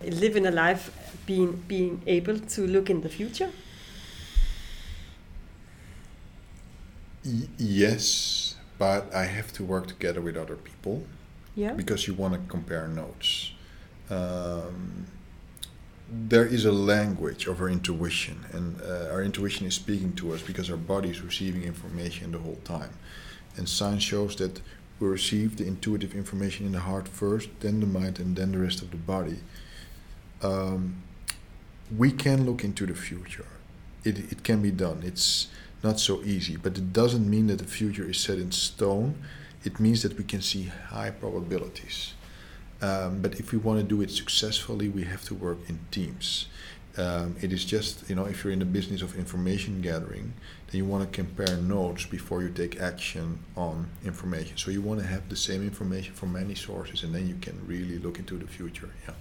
living 0.05 0.47
a 0.47 0.51
life 0.51 0.91
being 1.27 1.63
being 1.69 2.01
able 2.07 2.39
to 2.39 2.67
look 2.67 2.91
in 2.91 3.01
the 3.03 3.09
future? 3.09 3.51
Y- 7.25 7.49
yes, 7.59 8.55
but 8.79 9.13
I 9.15 9.25
have 9.25 9.53
to 9.55 9.65
work 9.65 9.87
together 9.89 10.21
with 10.21 10.37
other 10.37 10.57
people 10.57 11.03
Yeah. 11.57 11.73
because 11.75 12.07
you 12.07 12.15
want 12.15 12.35
to 12.35 12.41
compare 12.49 12.87
notes. 12.89 13.53
Um, 14.11 15.07
there 16.11 16.47
is 16.47 16.65
a 16.65 16.73
language 16.73 17.47
of 17.49 17.61
our 17.61 17.69
intuition, 17.69 18.37
and 18.53 18.81
uh, 18.81 19.13
our 19.13 19.23
intuition 19.23 19.67
is 19.67 19.75
speaking 19.75 20.15
to 20.15 20.33
us 20.33 20.41
because 20.43 20.71
our 20.71 20.79
body 20.79 21.11
is 21.11 21.21
receiving 21.21 21.65
information 21.65 22.33
the 22.33 22.39
whole 22.39 22.61
time. 22.65 22.91
And 23.57 23.69
science 23.69 24.05
shows 24.05 24.37
that 24.37 24.61
we 25.01 25.09
receive 25.09 25.57
the 25.57 25.67
intuitive 25.67 26.15
information 26.15 26.67
in 26.67 26.73
the 26.73 26.81
heart 26.81 27.09
first, 27.09 27.49
then 27.61 27.81
the 27.81 27.87
mind, 27.87 28.19
and 28.19 28.37
then 28.37 28.53
the 28.53 28.59
rest 28.59 28.83
of 28.83 28.91
the 28.91 28.97
body. 28.97 29.39
Um, 30.43 31.03
we 31.97 32.11
can 32.11 32.45
look 32.45 32.65
into 32.65 32.87
the 32.87 32.95
future. 32.95 33.47
It, 34.05 34.33
it 34.33 34.43
can 34.43 34.63
be 34.63 34.71
done. 34.71 35.03
It's 35.05 35.49
not 35.83 36.01
so 36.01 36.23
easy, 36.23 36.57
but 36.57 36.77
it 36.77 36.93
doesn't 36.93 37.29
mean 37.29 37.47
that 37.49 37.59
the 37.59 37.65
future 37.65 38.09
is 38.09 38.19
set 38.19 38.39
in 38.39 38.53
stone. 38.53 39.17
It 39.65 39.79
means 39.81 40.03
that 40.03 40.17
we 40.19 40.25
can 40.25 40.43
see 40.43 40.65
high 40.65 41.11
probabilities. 41.11 42.15
Um, 42.81 43.21
but 43.21 43.41
if 43.41 43.53
we 43.53 43.59
want 43.59 43.81
to 43.81 43.85
do 43.85 44.03
it 44.03 44.11
successfully, 44.11 44.89
we 44.89 45.05
have 45.05 45.25
to 45.25 45.35
work 45.35 45.59
in 45.69 45.81
teams. 45.91 46.47
Um, 46.97 47.37
it 47.41 47.53
is 47.53 47.65
just, 47.65 48.09
you 48.09 48.17
know, 48.17 48.25
if 48.25 48.43
you're 48.43 48.53
in 48.53 48.59
the 48.59 48.65
business 48.65 49.03
of 49.03 49.17
information 49.17 49.81
gathering, 49.81 50.33
then 50.71 50.79
you 50.79 50.85
want 50.85 51.03
to 51.11 51.17
compare 51.23 51.57
notes 51.57 52.05
before 52.07 52.43
you 52.43 52.51
take 52.51 52.81
action 52.81 53.39
on 53.57 53.87
information. 54.05 54.57
So 54.57 54.71
you 54.71 54.83
want 54.83 55.01
to 55.01 55.07
have 55.07 55.29
the 55.29 55.37
same 55.37 55.63
information 55.63 56.15
from 56.15 56.33
many 56.33 56.55
sources, 56.55 57.03
and 57.05 57.15
then 57.15 57.27
you 57.29 57.37
can 57.41 57.59
really 57.67 57.99
look 57.99 58.19
into 58.19 58.37
the 58.37 58.47
future. 58.47 58.91
Yeah. 59.07 59.15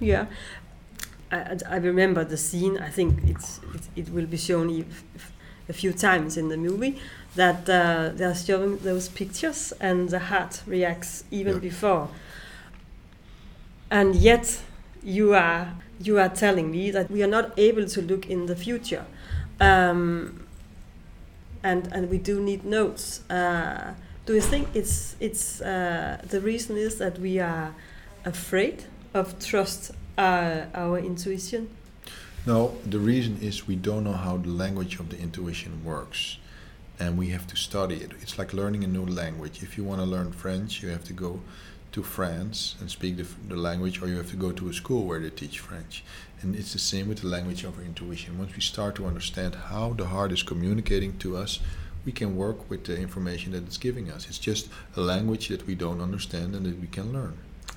Yeah. 0.00 0.26
I, 1.30 1.56
I- 1.68 1.76
remember 1.76 2.24
the 2.24 2.36
scene. 2.36 2.78
I 2.78 2.90
think 2.90 3.18
it's 3.26 3.60
it, 3.74 4.06
it 4.06 4.08
will 4.12 4.26
be 4.26 4.36
shown 4.36 4.70
if, 4.70 5.02
if 5.14 5.32
a 5.68 5.72
few 5.72 5.92
times 5.92 6.36
in 6.36 6.48
the 6.48 6.56
movie 6.56 6.98
that 7.34 7.68
uh, 7.68 8.10
they're 8.14 8.34
showing 8.34 8.78
those 8.78 9.08
pictures 9.08 9.72
and 9.80 10.08
the 10.08 10.18
heart 10.18 10.62
reacts 10.66 11.24
even 11.30 11.54
Yeah. 11.54 11.60
before. 11.60 12.08
And 13.90 14.14
yet, 14.14 14.60
you 15.02 15.34
are 15.34 15.74
you 16.00 16.18
are 16.18 16.28
telling 16.28 16.70
me 16.70 16.90
that 16.90 17.10
we 17.10 17.22
are 17.22 17.26
not 17.30 17.52
able 17.58 17.86
to 17.86 18.02
look 18.02 18.26
in 18.30 18.46
the 18.46 18.54
future, 18.56 19.04
um, 19.60 20.46
and 21.62 21.92
and 21.92 22.10
we 22.10 22.18
do 22.18 22.40
need 22.40 22.64
notes. 22.64 23.28
Uh, 23.30 23.94
do 24.26 24.34
you 24.34 24.40
think 24.40 24.68
it's 24.74 25.16
it's 25.20 25.60
uh, 25.60 26.20
the 26.28 26.40
reason 26.40 26.76
is 26.76 26.98
that 26.98 27.18
we 27.18 27.40
are 27.40 27.74
afraid 28.24 28.84
of 29.14 29.38
trust 29.38 29.92
uh, 30.16 30.62
our 30.74 30.98
intuition? 30.98 31.68
No, 32.46 32.76
the 32.86 32.98
reason 32.98 33.38
is 33.42 33.66
we 33.66 33.76
don't 33.76 34.04
know 34.04 34.12
how 34.12 34.36
the 34.38 34.48
language 34.48 34.98
of 35.00 35.10
the 35.10 35.18
intuition 35.18 35.84
works. 35.84 36.38
And 37.00 37.16
we 37.16 37.28
have 37.28 37.46
to 37.46 37.56
study 37.56 37.96
it. 37.96 38.10
It's 38.22 38.38
like 38.38 38.52
learning 38.52 38.82
a 38.84 38.88
new 38.88 39.06
language. 39.06 39.62
If 39.62 39.78
you 39.78 39.84
want 39.84 40.00
to 40.00 40.06
learn 40.06 40.32
French, 40.32 40.82
you 40.82 40.88
have 40.88 41.04
to 41.04 41.12
go 41.12 41.40
to 41.92 42.02
France 42.02 42.74
and 42.80 42.90
speak 42.90 43.16
the, 43.18 43.26
the 43.48 43.56
language, 43.56 44.02
or 44.02 44.08
you 44.08 44.16
have 44.16 44.30
to 44.30 44.36
go 44.36 44.50
to 44.52 44.68
a 44.68 44.72
school 44.72 45.04
where 45.04 45.20
they 45.20 45.30
teach 45.30 45.60
French. 45.60 46.02
And 46.42 46.54
it's 46.54 46.72
the 46.72 46.78
same 46.78 47.08
with 47.08 47.20
the 47.22 47.28
language 47.28 47.64
of 47.64 47.78
our 47.78 47.84
intuition. 47.84 48.38
Once 48.38 48.54
we 48.54 48.60
start 48.60 48.94
to 48.96 49.06
understand 49.06 49.54
how 49.54 49.92
the 49.92 50.06
heart 50.06 50.32
is 50.32 50.42
communicating 50.42 51.18
to 51.18 51.36
us, 51.36 51.58
we 52.04 52.12
can 52.12 52.36
work 52.36 52.70
with 52.70 52.84
the 52.84 52.96
information 52.96 53.52
that 53.52 53.64
it's 53.64 53.76
giving 53.76 54.10
us. 54.10 54.28
It's 54.28 54.38
just 54.38 54.68
a 54.96 55.00
language 55.00 55.48
that 55.48 55.66
we 55.66 55.74
don't 55.74 56.00
understand 56.00 56.54
and 56.54 56.64
that 56.66 56.80
we 56.80 56.86
can 56.86 57.12
learn. 57.12 57.36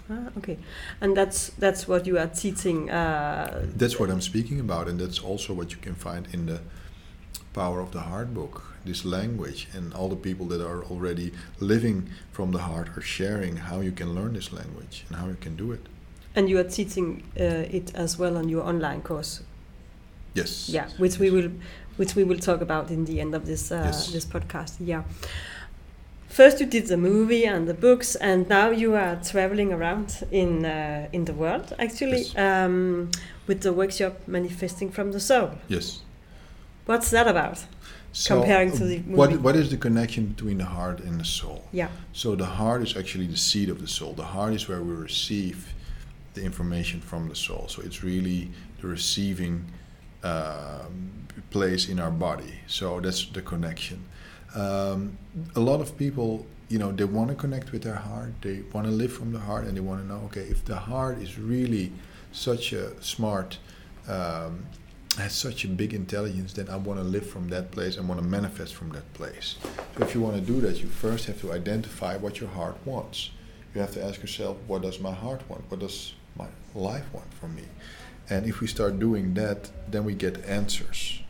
Ah, 0.09 0.27
okay, 0.37 0.57
and 0.99 1.15
that's 1.15 1.49
that's 1.57 1.87
what 1.87 2.05
you 2.05 2.17
are 2.17 2.27
teaching. 2.27 2.89
Uh, 2.89 3.65
That's 3.75 3.99
what 3.99 4.09
I'm 4.09 4.21
speaking 4.21 4.59
about, 4.59 4.87
and 4.87 4.99
that's 4.99 5.19
also 5.19 5.53
what 5.53 5.71
you 5.71 5.77
can 5.77 5.95
find 5.95 6.27
in 6.33 6.45
the 6.45 6.59
Power 7.53 7.79
of 7.79 7.91
the 7.91 8.01
Heart 8.01 8.33
book. 8.33 8.63
This 8.85 9.05
language, 9.05 9.67
and 9.73 9.93
all 9.93 10.09
the 10.09 10.15
people 10.15 10.45
that 10.47 10.61
are 10.61 10.83
already 10.83 11.31
living 11.59 12.09
from 12.31 12.51
the 12.51 12.59
heart 12.59 12.89
are 12.97 13.01
sharing 13.01 13.57
how 13.57 13.81
you 13.81 13.91
can 13.91 14.15
learn 14.15 14.33
this 14.33 14.51
language 14.51 15.05
and 15.07 15.17
how 15.17 15.27
you 15.27 15.37
can 15.39 15.55
do 15.55 15.71
it. 15.71 15.85
And 16.35 16.49
you 16.49 16.57
are 16.59 16.63
teaching 16.69 17.23
uh, 17.39 17.43
it 17.77 17.93
as 17.95 18.17
well 18.17 18.37
on 18.37 18.49
your 18.49 18.63
online 18.63 19.01
course. 19.01 19.41
Yes. 20.33 20.69
Yeah, 20.69 20.87
which 20.97 21.19
we 21.19 21.29
will 21.29 21.51
which 21.97 22.15
we 22.15 22.23
will 22.23 22.39
talk 22.39 22.61
about 22.61 22.89
in 22.89 23.05
the 23.05 23.19
end 23.19 23.35
of 23.35 23.45
this 23.45 23.71
uh, 23.71 23.83
Yes. 23.85 24.11
this 24.11 24.25
podcast. 24.25 24.73
Yeah. 24.79 25.03
First, 26.29 26.61
you 26.61 26.65
did 26.65 26.87
the 26.87 26.95
movie 26.95 27.45
and 27.45 27.67
the 27.67 27.73
books, 27.73 28.15
and 28.15 28.47
now 28.47 28.69
you 28.69 28.95
are 28.95 29.17
traveling 29.21 29.73
around 29.73 30.23
in 30.31 30.65
uh, 30.65 31.07
in 31.11 31.25
the 31.25 31.33
world, 31.33 31.73
actually, 31.77 32.21
Yes. 32.21 32.37
um, 32.37 33.09
with 33.47 33.61
the 33.61 33.73
workshop 33.73 34.13
manifesting 34.27 34.91
from 34.91 35.11
the 35.11 35.19
soul. 35.19 35.49
Yes. 35.67 36.01
What's 36.85 37.09
that 37.11 37.27
about? 37.27 37.57
So, 38.13 38.35
Comparing 38.39 38.71
to 38.77 38.85
the 38.85 38.97
uh, 38.97 39.01
movie. 39.05 39.15
What, 39.15 39.41
what 39.41 39.55
is 39.55 39.69
the 39.69 39.77
connection 39.77 40.25
between 40.27 40.57
the 40.57 40.65
heart 40.65 40.99
and 41.01 41.19
the 41.19 41.25
soul? 41.25 41.63
Yeah. 41.71 41.87
So 42.13 42.35
the 42.35 42.45
heart 42.45 42.81
is 42.81 42.97
actually 42.97 43.27
the 43.27 43.37
seat 43.37 43.69
of 43.69 43.79
the 43.79 43.87
soul. 43.87 44.13
The 44.13 44.23
heart 44.35 44.53
is 44.53 44.67
where 44.67 44.81
we 44.81 44.93
receive 44.93 45.73
the 46.33 46.43
information 46.43 47.01
from 47.01 47.27
the 47.29 47.35
soul. 47.35 47.65
So 47.67 47.81
it's 47.81 48.03
really 48.03 48.51
the 48.79 48.87
receiving 48.87 49.65
um, 50.23 51.27
place 51.49 51.89
in 51.89 51.99
our 51.99 52.11
body. 52.11 52.59
So 52.67 52.99
that's 52.99 53.25
the 53.25 53.41
connection. 53.41 54.03
Um, 54.55 55.17
a 55.55 55.59
lot 55.59 55.81
of 55.81 55.97
people, 55.97 56.45
you 56.69 56.77
know, 56.77 56.91
they 56.91 57.05
want 57.05 57.29
to 57.29 57.35
connect 57.35 57.71
with 57.71 57.83
their 57.83 57.95
heart. 57.95 58.33
They 58.41 58.63
want 58.73 58.87
to 58.87 58.91
live 58.91 59.13
from 59.13 59.31
the 59.31 59.39
heart, 59.39 59.65
and 59.65 59.75
they 59.75 59.81
want 59.81 60.01
to 60.01 60.07
know, 60.07 60.21
okay, 60.25 60.41
if 60.41 60.65
the 60.65 60.75
heart 60.75 61.19
is 61.19 61.39
really 61.39 61.91
such 62.31 62.73
a 62.73 63.01
smart 63.01 63.57
um, 64.07 64.65
has 65.17 65.33
such 65.33 65.65
a 65.65 65.67
big 65.67 65.93
intelligence, 65.93 66.53
then 66.53 66.69
I 66.69 66.77
want 66.77 66.99
to 66.99 67.03
live 67.03 67.29
from 67.29 67.49
that 67.49 67.71
place 67.71 67.97
and 67.97 68.07
want 68.07 68.21
to 68.21 68.25
manifest 68.25 68.75
from 68.75 68.89
that 68.91 69.13
place. 69.13 69.57
So 69.97 70.03
if 70.03 70.15
you 70.15 70.21
want 70.21 70.35
to 70.35 70.41
do 70.41 70.61
that, 70.61 70.77
you 70.77 70.87
first 70.87 71.25
have 71.25 71.39
to 71.41 71.51
identify 71.51 72.15
what 72.15 72.39
your 72.39 72.49
heart 72.49 72.77
wants. 72.85 73.31
You 73.75 73.81
have 73.81 73.93
to 73.93 74.03
ask 74.03 74.21
yourself, 74.21 74.57
what 74.67 74.81
does 74.83 74.99
my 74.99 75.13
heart 75.13 75.41
want? 75.49 75.63
What 75.69 75.81
does 75.81 76.13
my 76.35 76.47
life 76.73 77.05
want 77.13 77.33
from 77.33 77.55
me? 77.55 77.63
And 78.29 78.45
if 78.45 78.61
we 78.61 78.67
start 78.67 78.99
doing 78.99 79.33
that, 79.33 79.69
then 79.89 80.05
we 80.05 80.13
get 80.13 80.43
answers. 80.45 81.21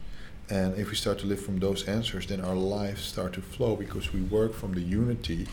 And 0.50 0.78
if 0.78 0.90
we 0.90 0.96
start 0.96 1.20
to 1.20 1.28
live 1.28 1.40
from 1.44 1.60
those 1.60 1.88
answers, 1.88 2.28
then 2.28 2.42
our 2.42 2.56
lives 2.56 3.02
start 3.04 3.34
to 3.34 3.42
flow 3.42 3.76
because 3.76 4.14
we 4.14 4.22
work 4.22 4.54
from 4.54 4.74
the 4.74 4.82
unity 4.82 5.48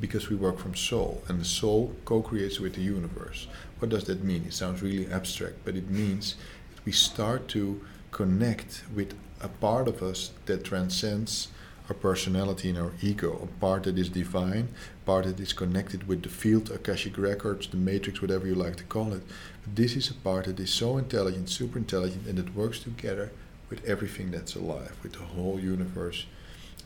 because 0.00 0.28
we 0.28 0.36
work 0.36 0.58
from 0.58 0.74
soul 0.74 1.22
and 1.28 1.40
the 1.40 1.44
soul 1.44 1.94
co-creates 2.04 2.60
with 2.60 2.74
the 2.74 2.82
universe 2.82 3.46
what 3.78 3.88
does 3.88 4.04
that 4.04 4.22
mean 4.22 4.44
it 4.46 4.52
sounds 4.52 4.82
really 4.82 5.10
abstract 5.10 5.54
but 5.64 5.74
it 5.74 5.88
means 5.90 6.36
that 6.74 6.84
we 6.84 6.92
start 6.92 7.48
to 7.48 7.80
connect 8.10 8.84
with 8.94 9.14
a 9.40 9.48
part 9.48 9.88
of 9.88 10.02
us 10.02 10.30
that 10.46 10.64
transcends 10.64 11.48
our 11.88 11.94
personality 11.94 12.68
and 12.68 12.78
our 12.78 12.92
ego 13.02 13.40
a 13.42 13.60
part 13.60 13.84
that 13.84 13.98
is 13.98 14.08
divine 14.08 14.68
part 15.04 15.24
that 15.24 15.38
is 15.40 15.52
connected 15.52 16.06
with 16.08 16.22
the 16.22 16.28
field 16.28 16.70
akashic 16.70 17.16
records 17.18 17.68
the 17.68 17.76
matrix 17.76 18.20
whatever 18.20 18.46
you 18.46 18.54
like 18.54 18.76
to 18.76 18.84
call 18.84 19.12
it 19.12 19.22
but 19.62 19.76
this 19.76 19.96
is 19.96 20.10
a 20.10 20.14
part 20.14 20.44
that 20.46 20.58
is 20.58 20.70
so 20.70 20.98
intelligent 20.98 21.48
super 21.48 21.78
intelligent 21.78 22.26
and 22.26 22.38
that 22.38 22.54
works 22.54 22.80
together 22.80 23.30
with 23.70 23.84
everything 23.84 24.30
that's 24.30 24.54
alive 24.54 24.96
with 25.02 25.12
the 25.12 25.26
whole 25.34 25.58
universe 25.60 26.26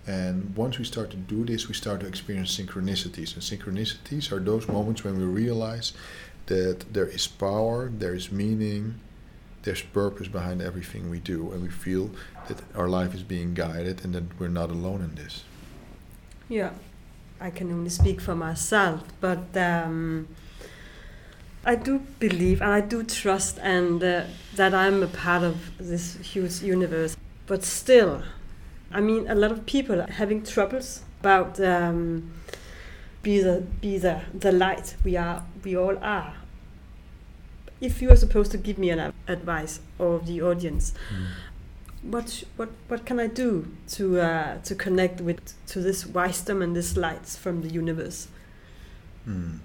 and 0.07 0.57
once 0.57 0.79
we 0.79 0.85
start 0.85 1.11
to 1.11 1.17
do 1.17 1.45
this, 1.45 1.69
we 1.69 1.75
start 1.75 2.01
to 2.01 2.07
experience 2.07 2.59
synchronicities. 2.59 3.35
And 3.35 3.43
synchronicities 3.43 4.33
are 4.33 4.41
those 4.41 4.67
moments 4.67 5.05
when 5.05 5.19
we 5.19 5.25
realize 5.25 5.93
that 6.47 6.93
there 6.93 7.07
is 7.07 7.27
power, 7.27 7.91
there 7.93 8.15
is 8.15 8.33
meaning, 8.33 8.99
there's 9.63 9.83
purpose 9.83 10.29
behind 10.29 10.63
everything 10.63 11.11
we 11.11 11.19
do, 11.19 11.53
and 11.53 11.63
we 11.63 11.69
feel 11.69 12.11
that 12.49 12.59
our 12.75 12.89
life 12.89 13.15
is 13.15 13.23
being 13.23 13.55
guided 13.55 14.05
and 14.05 14.15
that 14.15 14.39
we're 14.39 14.49
not 14.49 14.71
alone 14.71 15.03
in 15.03 15.15
this. 15.15 15.45
Yeah, 16.49 16.71
I 17.41 17.51
can 17.51 17.71
only 17.73 17.91
speak 17.91 18.21
for 18.21 18.35
myself, 18.35 19.03
but 19.21 19.57
um, 19.57 20.29
I 21.65 21.75
do 21.75 22.01
believe 22.19 22.63
and 22.63 22.73
I 22.73 22.81
do 22.81 23.03
trust 23.03 23.59
and 23.63 24.03
uh, 24.03 24.25
that 24.57 24.75
I'm 24.75 25.03
a 25.03 25.07
part 25.07 25.43
of 25.43 25.57
this 25.79 26.17
huge 26.17 26.63
universe. 26.63 27.17
But 27.47 27.65
still, 27.65 28.23
I 28.91 29.01
mean, 29.01 29.29
a 29.29 29.35
lot 29.35 29.53
of 29.53 29.67
people 29.67 30.01
are 30.01 30.11
having 30.11 30.43
troubles 30.43 31.03
about 31.21 31.61
um, 31.61 32.33
be 33.23 33.41
the 33.41 33.63
be 33.81 33.99
the 33.99 34.23
the 34.33 34.53
light 34.53 34.97
we 35.05 35.17
are 35.17 35.45
we 35.63 35.77
all 35.77 35.99
are. 35.99 36.35
If 37.81 38.03
you 38.03 38.11
are 38.11 38.17
supposed 38.17 38.51
to 38.53 38.59
give 38.59 38.79
me 38.79 38.91
an 38.91 39.13
advice 39.27 39.81
of 39.99 40.27
the 40.27 40.43
audience, 40.43 40.93
what 42.03 42.45
what 42.57 42.71
what 42.89 43.05
can 43.07 43.21
I 43.21 43.27
do 43.27 43.69
to 43.89 44.21
uh, 44.21 44.59
to 44.63 44.75
connect 44.75 45.21
with 45.21 45.55
to 45.69 45.81
this 45.81 46.07
wisdom 46.07 46.63
and 46.63 46.77
this 46.77 46.97
lights 46.97 47.37
from 47.37 47.63
the 47.63 47.69
universe? 47.69 48.29
Mm. 49.29 49.59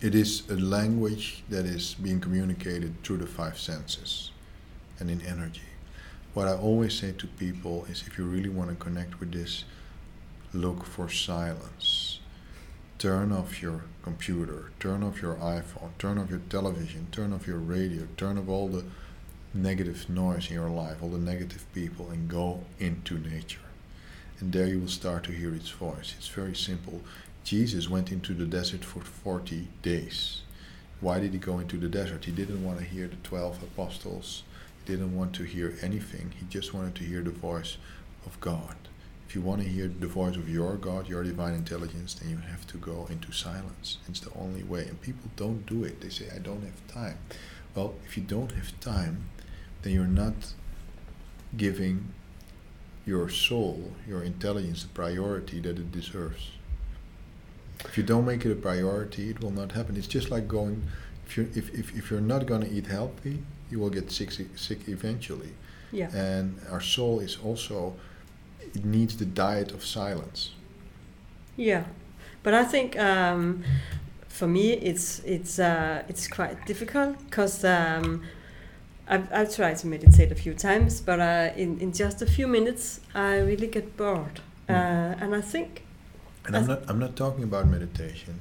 It 0.00 0.14
is 0.14 0.42
a 0.50 0.56
language 0.56 1.44
that 1.48 1.64
is 1.64 1.94
being 1.94 2.20
communicated 2.20 3.02
through 3.04 3.18
the 3.18 3.26
five 3.26 3.56
senses 3.56 4.32
and 4.98 5.08
in 5.10 5.20
energy. 5.22 5.70
What 6.34 6.48
I 6.48 6.54
always 6.54 6.94
say 6.98 7.12
to 7.12 7.26
people 7.26 7.84
is 7.90 8.02
if 8.06 8.18
you 8.18 8.24
really 8.24 8.48
want 8.48 8.70
to 8.70 8.76
connect 8.76 9.20
with 9.20 9.32
this, 9.32 9.64
look 10.52 10.84
for 10.84 11.08
silence. 11.08 12.01
Turn 13.02 13.32
off 13.32 13.60
your 13.60 13.82
computer, 14.04 14.70
turn 14.78 15.02
off 15.02 15.20
your 15.20 15.34
iPhone, 15.34 15.90
turn 15.98 16.18
off 16.18 16.30
your 16.30 16.38
television, 16.48 17.08
turn 17.10 17.32
off 17.32 17.48
your 17.48 17.58
radio, 17.58 18.06
turn 18.16 18.38
off 18.38 18.48
all 18.48 18.68
the 18.68 18.84
negative 19.52 20.08
noise 20.08 20.48
in 20.48 20.54
your 20.54 20.70
life, 20.70 21.02
all 21.02 21.08
the 21.08 21.18
negative 21.18 21.64
people, 21.74 22.10
and 22.10 22.28
go 22.28 22.60
into 22.78 23.18
nature. 23.18 23.66
and 24.38 24.52
there 24.52 24.68
you 24.68 24.78
will 24.78 24.86
start 24.86 25.24
to 25.24 25.32
hear 25.32 25.52
its 25.52 25.70
voice. 25.70 26.14
It's 26.16 26.28
very 26.28 26.54
simple. 26.54 27.00
Jesus 27.42 27.90
went 27.90 28.12
into 28.12 28.34
the 28.34 28.46
desert 28.46 28.84
for 28.84 29.00
40 29.00 29.66
days. 29.82 30.42
Why 31.00 31.18
did 31.18 31.32
he 31.32 31.40
go 31.40 31.58
into 31.58 31.78
the 31.78 31.88
desert? 31.88 32.26
He 32.26 32.30
didn't 32.30 32.64
want 32.64 32.78
to 32.78 32.84
hear 32.84 33.08
the 33.08 33.16
12 33.16 33.64
apostles. 33.64 34.44
He 34.84 34.92
didn't 34.92 35.16
want 35.16 35.34
to 35.34 35.42
hear 35.42 35.76
anything. 35.82 36.34
He 36.38 36.46
just 36.48 36.72
wanted 36.72 36.94
to 36.94 37.02
hear 37.02 37.22
the 37.22 37.30
voice 37.30 37.78
of 38.24 38.40
God. 38.40 38.76
If 39.32 39.36
you 39.36 39.40
want 39.40 39.62
to 39.62 39.66
hear 39.66 39.88
the 39.88 40.08
voice 40.08 40.36
of 40.36 40.46
your 40.46 40.76
God, 40.76 41.08
your 41.08 41.22
divine 41.22 41.54
intelligence, 41.54 42.12
then 42.12 42.28
you 42.28 42.36
have 42.36 42.66
to 42.66 42.76
go 42.76 43.08
into 43.10 43.32
silence. 43.32 43.96
It's 44.06 44.20
the 44.20 44.30
only 44.38 44.62
way. 44.62 44.82
And 44.82 45.00
people 45.00 45.30
don't 45.36 45.64
do 45.64 45.84
it. 45.84 46.02
They 46.02 46.10
say, 46.10 46.26
I 46.36 46.38
don't 46.38 46.62
have 46.62 46.86
time. 46.86 47.16
Well, 47.74 47.94
if 48.04 48.18
you 48.18 48.24
don't 48.24 48.52
have 48.52 48.78
time, 48.80 49.30
then 49.80 49.94
you're 49.94 50.04
not 50.04 50.34
giving 51.56 52.12
your 53.06 53.30
soul, 53.30 53.92
your 54.06 54.22
intelligence, 54.22 54.82
the 54.82 54.90
priority 54.90 55.60
that 55.60 55.78
it 55.78 55.90
deserves. 55.90 56.50
If 57.86 57.96
you 57.96 58.02
don't 58.02 58.26
make 58.26 58.44
it 58.44 58.52
a 58.52 58.54
priority, 58.54 59.30
it 59.30 59.40
will 59.40 59.50
not 59.50 59.72
happen. 59.72 59.96
It's 59.96 60.06
just 60.06 60.30
like 60.30 60.46
going, 60.46 60.82
if 61.26 61.38
you're, 61.38 61.46
if, 61.54 61.72
if, 61.72 61.96
if 61.96 62.10
you're 62.10 62.20
not 62.20 62.44
going 62.44 62.60
to 62.60 62.70
eat 62.70 62.88
healthy, 62.88 63.42
you 63.70 63.78
will 63.78 63.88
get 63.88 64.12
sick, 64.12 64.30
sick 64.56 64.80
eventually. 64.88 65.54
Yeah. 65.90 66.14
And 66.14 66.60
our 66.70 66.82
soul 66.82 67.20
is 67.20 67.38
also, 67.42 67.94
it 68.74 68.84
needs 68.84 69.16
the 69.16 69.24
diet 69.26 69.72
of 69.72 69.84
silence. 69.84 70.52
Yeah, 71.56 71.84
but 72.42 72.54
I 72.54 72.64
think 72.64 72.98
um, 72.98 73.64
for 74.28 74.46
me 74.46 74.72
it's 74.72 75.20
it's 75.24 75.58
uh, 75.58 76.02
it's 76.08 76.28
quite 76.28 76.64
difficult 76.66 77.18
because 77.28 77.64
um, 77.64 78.22
I've, 79.08 79.32
I've 79.32 79.54
tried 79.54 79.78
to 79.78 79.86
meditate 79.86 80.32
a 80.32 80.34
few 80.34 80.54
times, 80.54 81.00
but 81.00 81.20
uh, 81.20 81.50
in 81.56 81.78
in 81.80 81.92
just 81.92 82.22
a 82.22 82.26
few 82.26 82.46
minutes 82.48 83.00
I 83.14 83.38
really 83.38 83.68
get 83.68 83.96
bored, 83.96 84.40
Mm. 84.68 84.86
uh, 85.20 85.24
and 85.24 85.34
I 85.34 85.40
think 85.40 85.82
And 86.46 86.56
I'm 86.56 86.66
not, 86.66 86.82
I'm 86.88 86.98
not 86.98 87.16
talking 87.16 87.44
about 87.44 87.66
meditation. 87.68 88.40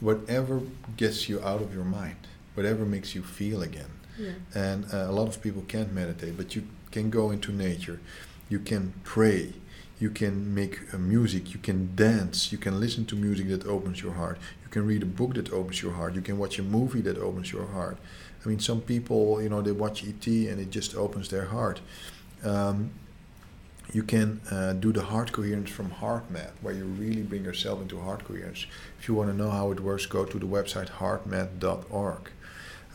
Whatever 0.00 0.62
gets 0.96 1.28
you 1.28 1.40
out 1.42 1.62
of 1.62 1.74
your 1.74 1.84
mind, 1.84 2.16
whatever 2.54 2.84
makes 2.84 3.14
you 3.14 3.22
feel 3.22 3.62
again. 3.62 3.90
yeah, 4.16 4.32
And 4.54 4.84
uh, 4.92 5.06
a 5.08 5.12
lot 5.12 5.28
of 5.28 5.40
people 5.42 5.62
can't 5.68 5.92
meditate, 5.92 6.36
but 6.36 6.54
you 6.56 6.64
can 6.90 7.10
go 7.10 7.30
into 7.30 7.52
nature. 7.52 8.00
You 8.52 8.58
can 8.58 8.92
pray. 9.02 9.54
You 9.98 10.10
can 10.10 10.54
make 10.54 10.74
uh, 10.92 10.98
music. 10.98 11.54
You 11.54 11.60
can 11.68 11.96
dance. 11.96 12.52
You 12.52 12.58
can 12.58 12.78
listen 12.78 13.06
to 13.06 13.16
music 13.16 13.48
that 13.48 13.64
opens 13.66 14.02
your 14.02 14.12
heart. 14.12 14.36
You 14.62 14.68
can 14.68 14.84
read 14.84 15.02
a 15.02 15.06
book 15.06 15.32
that 15.36 15.50
opens 15.50 15.80
your 15.80 15.92
heart. 15.92 16.14
You 16.14 16.20
can 16.20 16.36
watch 16.36 16.58
a 16.58 16.62
movie 16.62 17.00
that 17.00 17.16
opens 17.16 17.50
your 17.50 17.66
heart. 17.68 17.96
I 18.44 18.48
mean, 18.50 18.60
some 18.60 18.82
people, 18.82 19.42
you 19.42 19.48
know, 19.48 19.62
they 19.62 19.72
watch 19.72 20.04
ET 20.04 20.26
and 20.26 20.60
it 20.60 20.70
just 20.70 20.94
opens 20.94 21.30
their 21.30 21.46
heart. 21.46 21.80
Um, 22.44 22.90
you 23.94 24.02
can 24.02 24.42
uh, 24.50 24.74
do 24.74 24.92
the 24.92 25.04
heart 25.04 25.32
coherence 25.32 25.70
from 25.70 25.88
HeartMath, 25.90 26.52
where 26.60 26.74
you 26.74 26.84
really 26.84 27.22
bring 27.22 27.44
yourself 27.44 27.80
into 27.80 28.00
heart 28.00 28.22
coherence. 28.24 28.66
If 29.00 29.08
you 29.08 29.14
want 29.14 29.30
to 29.30 29.36
know 29.36 29.48
how 29.48 29.70
it 29.72 29.80
works, 29.80 30.04
go 30.04 30.26
to 30.26 30.38
the 30.38 30.50
website 30.56 30.90
heartmath.org. 31.00 32.30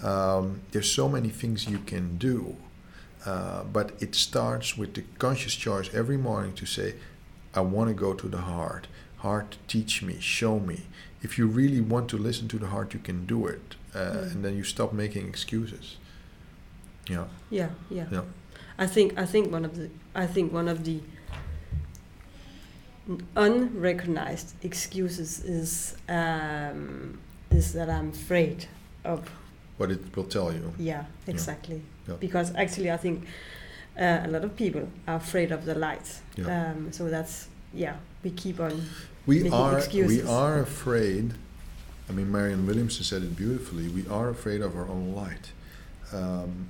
Um, 0.03 0.61
there's 0.71 0.91
so 0.91 1.09
many 1.09 1.29
things 1.29 1.67
you 1.67 1.79
can 1.79 2.19
do, 2.19 2.57
uh, 3.25 3.63
but 3.63 3.91
it 3.99 4.15
starts 4.15 4.77
with 4.77 4.93
the 4.93 5.03
conscious 5.19 5.55
choice 5.55 5.93
every 5.93 6.17
morning 6.17 6.53
to 6.55 6.65
say, 6.65 6.95
I 7.53 7.61
want 7.61 7.89
to 7.89 7.93
go 7.93 8.13
to 8.13 8.27
the 8.27 8.41
heart. 8.41 8.87
Heart, 9.17 9.57
teach 9.67 10.03
me, 10.03 10.19
show 10.19 10.59
me. 10.59 10.81
If 11.21 11.37
you 11.37 11.47
really 11.47 11.81
want 11.81 12.07
to 12.09 12.17
listen 12.17 12.47
to 12.49 12.59
the 12.59 12.67
heart, 12.67 12.93
you 12.93 12.99
can 12.99 13.25
do 13.25 13.47
it, 13.47 13.75
uh, 13.95 13.99
Mm. 13.99 14.31
and 14.31 14.45
then 14.45 14.55
you 14.55 14.63
stop 14.63 14.93
making 14.93 15.27
excuses. 15.27 15.97
Yeah, 17.09 17.25
yeah, 17.49 17.69
yeah. 17.89 18.05
yeah. 18.11 18.21
I 18.77 18.85
think 18.85 19.17
I 19.17 19.25
think 19.25 19.51
one 19.51 19.65
of 19.65 19.75
the 19.75 19.89
I 20.13 20.27
think 20.27 20.53
one 20.53 20.67
of 20.71 20.83
the 20.83 20.99
unrecognized 23.35 24.53
excuses 24.63 25.39
is 25.43 25.95
um, 26.09 27.17
is 27.51 27.73
that 27.73 27.89
I'm 27.89 28.09
afraid 28.09 28.67
of 29.03 29.29
What 29.77 29.91
it 29.91 30.15
will 30.15 30.25
tell 30.37 30.51
you. 30.53 30.73
yeah 30.79 31.03
exactly 31.27 31.81
Yeah. 32.07 32.15
because 32.19 32.53
actually 32.55 32.91
I 32.91 32.97
think 32.97 33.25
uh, 33.99 34.27
a 34.27 34.27
lot 34.27 34.43
of 34.43 34.51
people 34.55 34.87
are 35.07 35.15
afraid 35.15 35.51
of 35.51 35.65
the 35.65 35.75
light 35.75 36.07
Yeah. 36.37 36.71
um, 36.71 36.91
so 36.91 37.09
that's 37.09 37.47
yeah 37.73 37.95
we 38.23 38.31
keep 38.31 38.59
on 38.59 38.71
We 39.25 39.49
are 39.51 39.81
we 39.91 40.21
are 40.21 40.59
afraid. 40.59 41.33
I 42.09 42.13
mean, 42.13 42.31
Marianne 42.31 42.65
Williamson 42.65 43.03
said 43.03 43.21
it 43.23 43.35
beautifully. 43.35 43.89
We 43.89 44.03
are 44.07 44.29
afraid 44.29 44.61
of 44.61 44.71
our 44.79 44.87
own 44.87 45.13
light. 45.23 45.51
Um, 46.13 46.69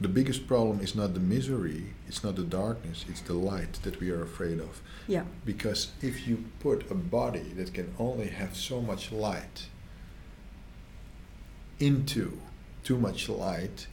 the 0.00 0.08
biggest 0.08 0.46
problem 0.46 0.80
is 0.80 0.94
not 0.94 1.14
the 1.14 1.20
misery, 1.20 1.82
it's 2.08 2.22
not 2.22 2.34
the 2.36 2.42
darkness, 2.62 3.04
it's 3.08 3.22
the 3.22 3.32
light 3.52 3.74
that 3.84 4.00
we 4.00 4.10
are 4.10 4.22
afraid 4.22 4.58
of. 4.60 4.80
yeah 5.08 5.24
Because 5.46 5.80
if 6.02 6.14
you 6.28 6.36
put 6.60 6.90
a 6.90 6.94
body 6.94 7.46
that 7.58 7.72
can 7.72 7.88
only 7.98 8.28
have 8.40 8.52
so 8.54 8.80
much 8.90 9.12
light 9.12 9.56
into 11.84 12.38
too 12.82 12.98
much 12.98 13.28
light, 13.28 13.86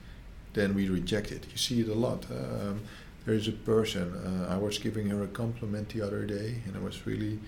then 0.54 0.74
we 0.74 0.90
reject 0.90 1.32
it. 1.32 1.46
You 1.52 1.58
see 1.58 1.82
it 1.82 1.88
a 1.88 1.94
lot. 1.94 2.26
Um, 2.30 2.82
there 3.26 3.36
is 3.36 3.48
a 3.48 3.52
person, 3.52 4.14
uh, 4.14 4.54
I 4.54 4.58
was 4.58 4.78
giving 4.78 5.10
her 5.10 5.24
a 5.24 5.28
compliment 5.28 5.90
the 5.90 6.02
other 6.02 6.26
day, 6.26 6.62
and 6.66 6.76
I 6.76 6.80
was 6.80 7.06
really 7.06 7.40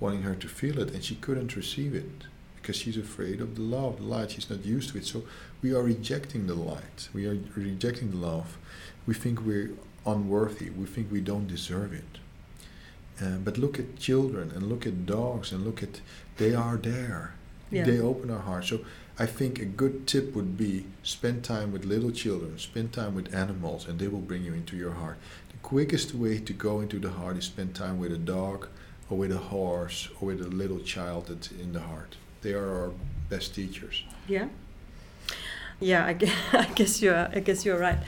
wanting 0.00 0.22
her 0.22 0.34
to 0.34 0.48
feel 0.48 0.78
it, 0.80 0.90
and 0.92 1.04
she 1.04 1.14
couldn't 1.14 1.54
receive 1.56 1.94
it 1.94 2.10
because 2.56 2.76
she's 2.76 2.96
afraid 2.96 3.40
of 3.40 3.54
the 3.54 3.62
love, 3.62 3.98
the 3.98 4.02
light. 4.02 4.32
She's 4.32 4.50
not 4.50 4.64
used 4.64 4.90
to 4.90 4.98
it. 4.98 5.06
So 5.06 5.22
we 5.62 5.72
are 5.74 5.82
rejecting 5.82 6.46
the 6.46 6.54
light. 6.54 7.08
We 7.14 7.26
are 7.26 7.38
rejecting 7.54 8.10
the 8.10 8.16
love. 8.16 8.58
We 9.06 9.14
think 9.14 9.44
we're 9.44 9.70
unworthy. 10.04 10.70
We 10.70 10.86
think 10.86 11.10
we 11.10 11.20
don't 11.20 11.46
deserve 11.46 11.92
it. 11.92 12.18
Uh, 13.22 13.36
but 13.36 13.58
look 13.58 13.78
at 13.78 13.98
children 13.98 14.50
and 14.54 14.68
look 14.68 14.86
at 14.86 15.06
dogs 15.06 15.52
and 15.52 15.64
look 15.64 15.82
at 15.82 16.00
they 16.38 16.54
are 16.54 16.76
there. 16.76 17.34
Yeah. 17.70 17.84
They 17.84 17.98
open 18.00 18.30
our 18.30 18.40
hearts. 18.40 18.68
So 18.68 18.80
I 19.24 19.26
think 19.26 19.58
a 19.60 19.64
good 19.82 20.06
tip 20.06 20.34
would 20.36 20.56
be 20.56 20.86
spend 21.02 21.44
time 21.44 21.68
with 21.72 21.84
little 21.84 22.10
children, 22.10 22.58
spend 22.58 22.88
time 23.00 23.14
with 23.14 23.34
animals, 23.34 23.86
and 23.88 23.98
they 23.98 24.08
will 24.08 24.26
bring 24.30 24.42
you 24.48 24.54
into 24.54 24.76
your 24.76 24.92
heart. 25.02 25.18
The 25.52 25.58
quickest 25.62 26.14
way 26.14 26.38
to 26.48 26.52
go 26.54 26.80
into 26.80 26.98
the 26.98 27.10
heart 27.10 27.36
is 27.36 27.44
spend 27.44 27.74
time 27.74 27.96
with 28.02 28.12
a 28.12 28.22
dog 28.36 28.68
or 29.10 29.18
with 29.18 29.32
a 29.32 29.42
horse 29.54 30.08
or 30.20 30.28
with 30.28 30.40
a 30.40 30.48
little 30.62 30.80
child 30.94 31.26
that's 31.28 31.50
in 31.64 31.72
the 31.72 31.80
heart. 31.80 32.16
They 32.42 32.54
are 32.54 32.70
our 32.82 32.92
best 33.28 33.54
teachers. 33.54 33.96
yeah 34.28 34.48
yeah 35.80 36.06
I 36.10 36.14
guess, 36.14 36.34
I 36.52 36.66
guess 36.74 37.02
you're 37.02 37.28
I 37.36 37.40
guess 37.40 37.64
you're 37.64 37.78
right 37.88 37.98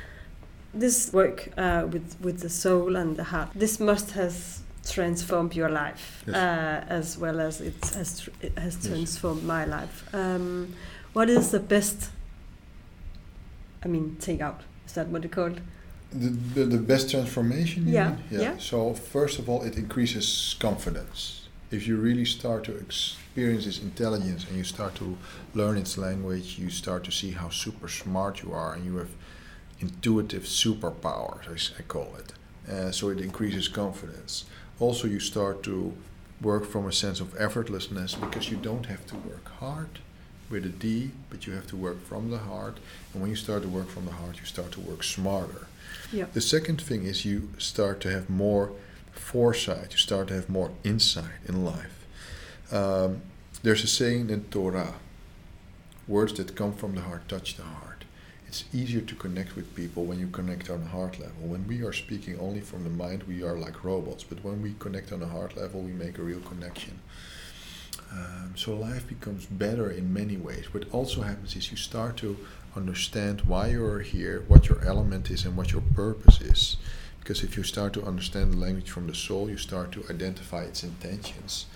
this 0.74 1.12
work 1.12 1.38
uh, 1.56 1.82
with 1.92 2.16
with 2.20 2.38
the 2.40 2.48
soul 2.48 2.96
and 2.96 3.16
the 3.16 3.24
heart 3.24 3.48
this 3.54 3.78
must 3.80 4.10
has 4.12 4.60
transformed 4.94 5.54
your 5.54 5.68
life 5.70 6.04
Yes. 6.26 6.36
uh, 6.36 6.84
as 6.98 7.16
well 7.18 7.40
as 7.40 7.60
it 7.60 7.74
has 7.94 8.28
it 8.40 8.58
has 8.58 8.74
Yes. 8.76 8.86
transformed 8.86 9.44
my 9.44 9.64
life 9.64 9.96
um, 10.14 10.74
what 11.12 11.28
is 11.28 11.50
the 11.50 11.60
best 11.60 12.10
I 13.84 13.88
mean 13.88 14.16
take 14.20 14.40
out 14.40 14.62
is 14.86 14.92
that 14.94 15.08
what 15.08 15.30
call 15.30 15.46
it 15.46 15.58
The, 16.12 16.28
the, 16.28 16.64
the 16.76 16.78
best 16.78 17.10
transformation? 17.10 17.88
Yeah, 17.88 18.10
mean? 18.10 18.18
yeah. 18.30 18.58
So, 18.58 18.92
first 18.94 19.38
of 19.38 19.48
all, 19.48 19.62
it 19.68 19.76
increases 19.76 20.54
confidence. 20.60 21.48
If 21.70 21.86
you 21.88 21.96
really 21.96 22.26
start 22.26 22.64
to 22.64 22.76
experience 22.76 23.64
its 23.66 23.80
intelligence 23.80 24.42
and 24.46 24.56
you 24.60 24.64
start 24.64 24.94
to 24.96 25.16
learn 25.54 25.78
its 25.78 25.96
language, 25.96 26.58
you 26.58 26.68
start 26.70 27.02
to 27.04 27.10
see 27.10 27.30
how 27.30 27.48
super 27.48 27.88
smart 27.88 28.42
you 28.42 28.52
are 28.52 28.74
and 28.74 28.84
you 28.84 28.96
have 29.02 29.12
intuitive 29.80 30.44
superpowers, 30.44 31.72
i 31.78 31.82
call 31.82 32.10
it. 32.22 32.28
Uh, 32.70 32.90
so, 32.92 33.08
it 33.08 33.18
increases 33.28 33.68
confidence. 33.68 34.44
Also, 34.80 35.08
you 35.08 35.20
start 35.20 35.62
to 35.62 35.74
work 36.42 36.64
from 36.66 36.86
a 36.86 36.92
sense 36.92 37.20
of 37.20 37.28
effortlessness 37.38 38.20
because 38.20 38.50
you 38.50 38.58
don't 38.58 38.86
have 38.86 39.06
to 39.06 39.16
work 39.16 39.46
hard 39.60 39.92
with 40.52 40.64
a 40.66 40.68
D, 40.68 41.10
but 41.30 41.46
you 41.46 41.54
have 41.54 41.66
to 41.68 41.76
work 41.76 42.04
from 42.06 42.30
the 42.30 42.38
heart. 42.38 42.76
And 43.12 43.20
when 43.20 43.30
you 43.30 43.36
start 43.36 43.62
to 43.62 43.68
work 43.68 43.88
from 43.88 44.04
the 44.04 44.12
heart, 44.12 44.38
you 44.38 44.46
start 44.46 44.70
to 44.72 44.80
work 44.80 45.02
smarter. 45.02 45.66
yeah 46.12 46.26
The 46.32 46.40
second 46.40 46.80
thing 46.80 47.04
is 47.10 47.24
you 47.24 47.48
start 47.58 48.00
to 48.02 48.08
have 48.10 48.30
more 48.30 48.70
foresight, 49.12 49.88
you 49.92 49.98
start 49.98 50.28
to 50.28 50.34
have 50.34 50.48
more 50.48 50.70
insight 50.84 51.40
in 51.48 51.64
life. 51.64 51.96
Um, 52.70 53.22
there's 53.64 53.82
a 53.82 53.92
saying 54.00 54.30
in 54.30 54.44
Torah 54.44 54.94
words 56.06 56.32
that 56.34 56.54
come 56.54 56.72
from 56.72 56.94
the 56.94 57.00
heart 57.08 57.28
touch 57.28 57.56
the 57.56 57.62
heart. 57.62 58.04
It's 58.48 58.64
easier 58.74 59.00
to 59.00 59.14
connect 59.14 59.56
with 59.56 59.74
people 59.74 60.04
when 60.04 60.18
you 60.18 60.28
connect 60.28 60.68
on 60.68 60.80
the 60.84 60.90
heart 60.96 61.18
level. 61.18 61.42
When 61.54 61.66
we 61.66 61.82
are 61.86 61.92
speaking 62.04 62.38
only 62.38 62.60
from 62.60 62.84
the 62.84 62.90
mind, 62.90 63.22
we 63.22 63.42
are 63.42 63.56
like 63.56 63.82
robots, 63.82 64.24
but 64.24 64.44
when 64.44 64.60
we 64.60 64.74
connect 64.78 65.10
on 65.12 65.20
the 65.20 65.28
heart 65.36 65.56
level, 65.56 65.80
we 65.80 65.92
make 65.92 66.18
a 66.18 66.22
real 66.22 66.40
connection. 66.40 66.98
Um, 68.12 68.52
so 68.56 68.74
life 68.74 69.08
becomes 69.08 69.46
better 69.46 69.90
in 69.90 70.12
many 70.12 70.36
ways. 70.36 70.74
What 70.74 70.84
also 70.92 71.22
happens 71.22 71.56
is 71.56 71.70
you 71.70 71.76
start 71.76 72.16
to 72.18 72.36
understand 72.76 73.42
why 73.42 73.68
you're 73.68 74.00
here, 74.00 74.44
what 74.48 74.68
your 74.68 74.84
element 74.84 75.30
is, 75.30 75.44
and 75.44 75.56
what 75.56 75.72
your 75.72 75.82
purpose 75.94 76.40
is. 76.40 76.76
Because 77.20 77.42
if 77.42 77.56
you 77.56 77.62
start 77.62 77.92
to 77.94 78.04
understand 78.04 78.52
the 78.52 78.56
language 78.58 78.90
from 78.90 79.06
the 79.06 79.14
soul, 79.14 79.48
you 79.48 79.56
start 79.56 79.92
to 79.92 80.04
identify 80.10 80.62
its 80.64 80.82
intentions, 80.82 81.66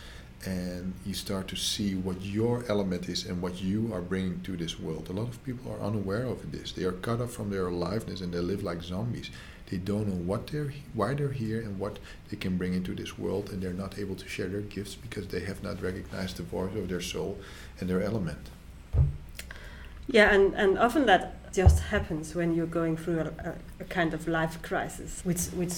and 0.44 0.92
you 1.06 1.14
start 1.14 1.48
to 1.48 1.56
see 1.56 1.94
what 1.94 2.20
your 2.20 2.64
element 2.68 3.08
is 3.08 3.24
and 3.24 3.40
what 3.40 3.62
you 3.62 3.90
are 3.94 4.02
bringing 4.02 4.40
to 4.42 4.56
this 4.56 4.78
world. 4.78 5.08
A 5.08 5.12
lot 5.12 5.28
of 5.28 5.42
people 5.44 5.72
are 5.72 5.80
unaware 5.80 6.24
of 6.24 6.52
this. 6.52 6.72
They 6.72 6.84
are 6.84 6.92
cut 6.92 7.20
off 7.20 7.32
from 7.32 7.50
their 7.50 7.68
aliveness 7.68 8.20
and 8.20 8.32
they 8.32 8.40
live 8.40 8.62
like 8.62 8.82
zombies. 8.82 9.30
They 9.70 9.78
don't 9.78 10.06
know 10.06 10.14
what 10.14 10.46
they're, 10.46 10.72
why 10.94 11.14
they're 11.14 11.32
here, 11.32 11.60
and 11.60 11.78
what 11.78 11.98
they 12.30 12.36
can 12.36 12.56
bring 12.56 12.74
into 12.74 12.94
this 12.94 13.18
world, 13.18 13.50
and 13.50 13.60
they're 13.60 13.72
not 13.72 13.98
able 13.98 14.14
to 14.14 14.28
share 14.28 14.48
their 14.48 14.60
gifts 14.60 14.94
because 14.94 15.28
they 15.28 15.40
have 15.40 15.62
not 15.62 15.82
recognized 15.82 16.36
the 16.36 16.44
voice 16.44 16.76
of 16.76 16.88
their 16.88 17.00
soul 17.00 17.38
and 17.80 17.90
their 17.90 18.02
element. 18.02 18.50
Yeah, 20.08 20.32
and, 20.32 20.54
and 20.54 20.78
often 20.78 21.06
that 21.06 21.52
just 21.52 21.80
happens 21.84 22.34
when 22.34 22.54
you're 22.54 22.66
going 22.66 22.96
through 22.96 23.20
a, 23.20 23.54
a, 23.80 23.84
kind 23.84 24.14
of 24.14 24.28
life 24.28 24.62
crisis, 24.62 25.22
which 25.24 25.46
which 25.46 25.72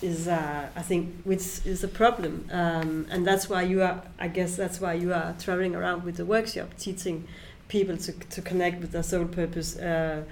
is 0.00 0.28
uh, 0.28 0.68
I 0.76 0.82
think 0.82 1.22
which 1.24 1.64
is 1.64 1.82
a 1.82 1.88
problem, 1.88 2.48
um, 2.52 3.06
and 3.10 3.26
that's 3.26 3.48
why 3.48 3.62
you 3.62 3.82
are. 3.82 4.02
I 4.18 4.28
guess 4.28 4.56
that's 4.56 4.80
why 4.80 4.92
you 4.92 5.12
are 5.12 5.34
traveling 5.40 5.74
around 5.74 6.04
with 6.04 6.16
the 6.16 6.24
workshop, 6.24 6.68
teaching 6.78 7.26
people 7.68 7.96
to 7.96 8.12
to 8.12 8.42
connect 8.42 8.80
with 8.80 8.92
their 8.92 9.02
soul 9.02 9.24
purpose 9.24 9.76
uh, 9.78 10.22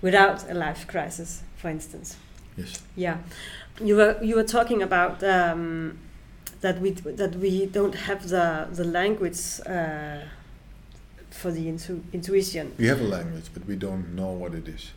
without 0.00 0.48
a 0.48 0.54
life 0.54 0.86
crisis, 0.86 1.42
for 1.56 1.68
instance. 1.70 2.16
Yes. 2.56 2.82
Yeah, 2.96 3.18
you 3.80 3.96
were 3.96 4.18
you 4.22 4.36
were 4.36 4.44
talking 4.44 4.82
about 4.82 5.22
um, 5.22 5.98
that 6.60 6.80
we 6.80 6.90
that 6.90 7.36
we 7.36 7.66
don't 7.66 7.94
have 7.94 8.28
the 8.28 8.68
the 8.72 8.84
language 8.84 9.60
uh, 9.66 10.20
for 11.30 11.50
the 11.50 11.68
intu 11.68 12.00
intuition. 12.12 12.74
We 12.78 12.86
have 12.86 13.00
a 13.00 13.04
language, 13.04 13.50
but 13.52 13.66
we 13.66 13.76
don't 13.76 14.14
know 14.14 14.30
what 14.30 14.54
it 14.54 14.68
is. 14.68 14.92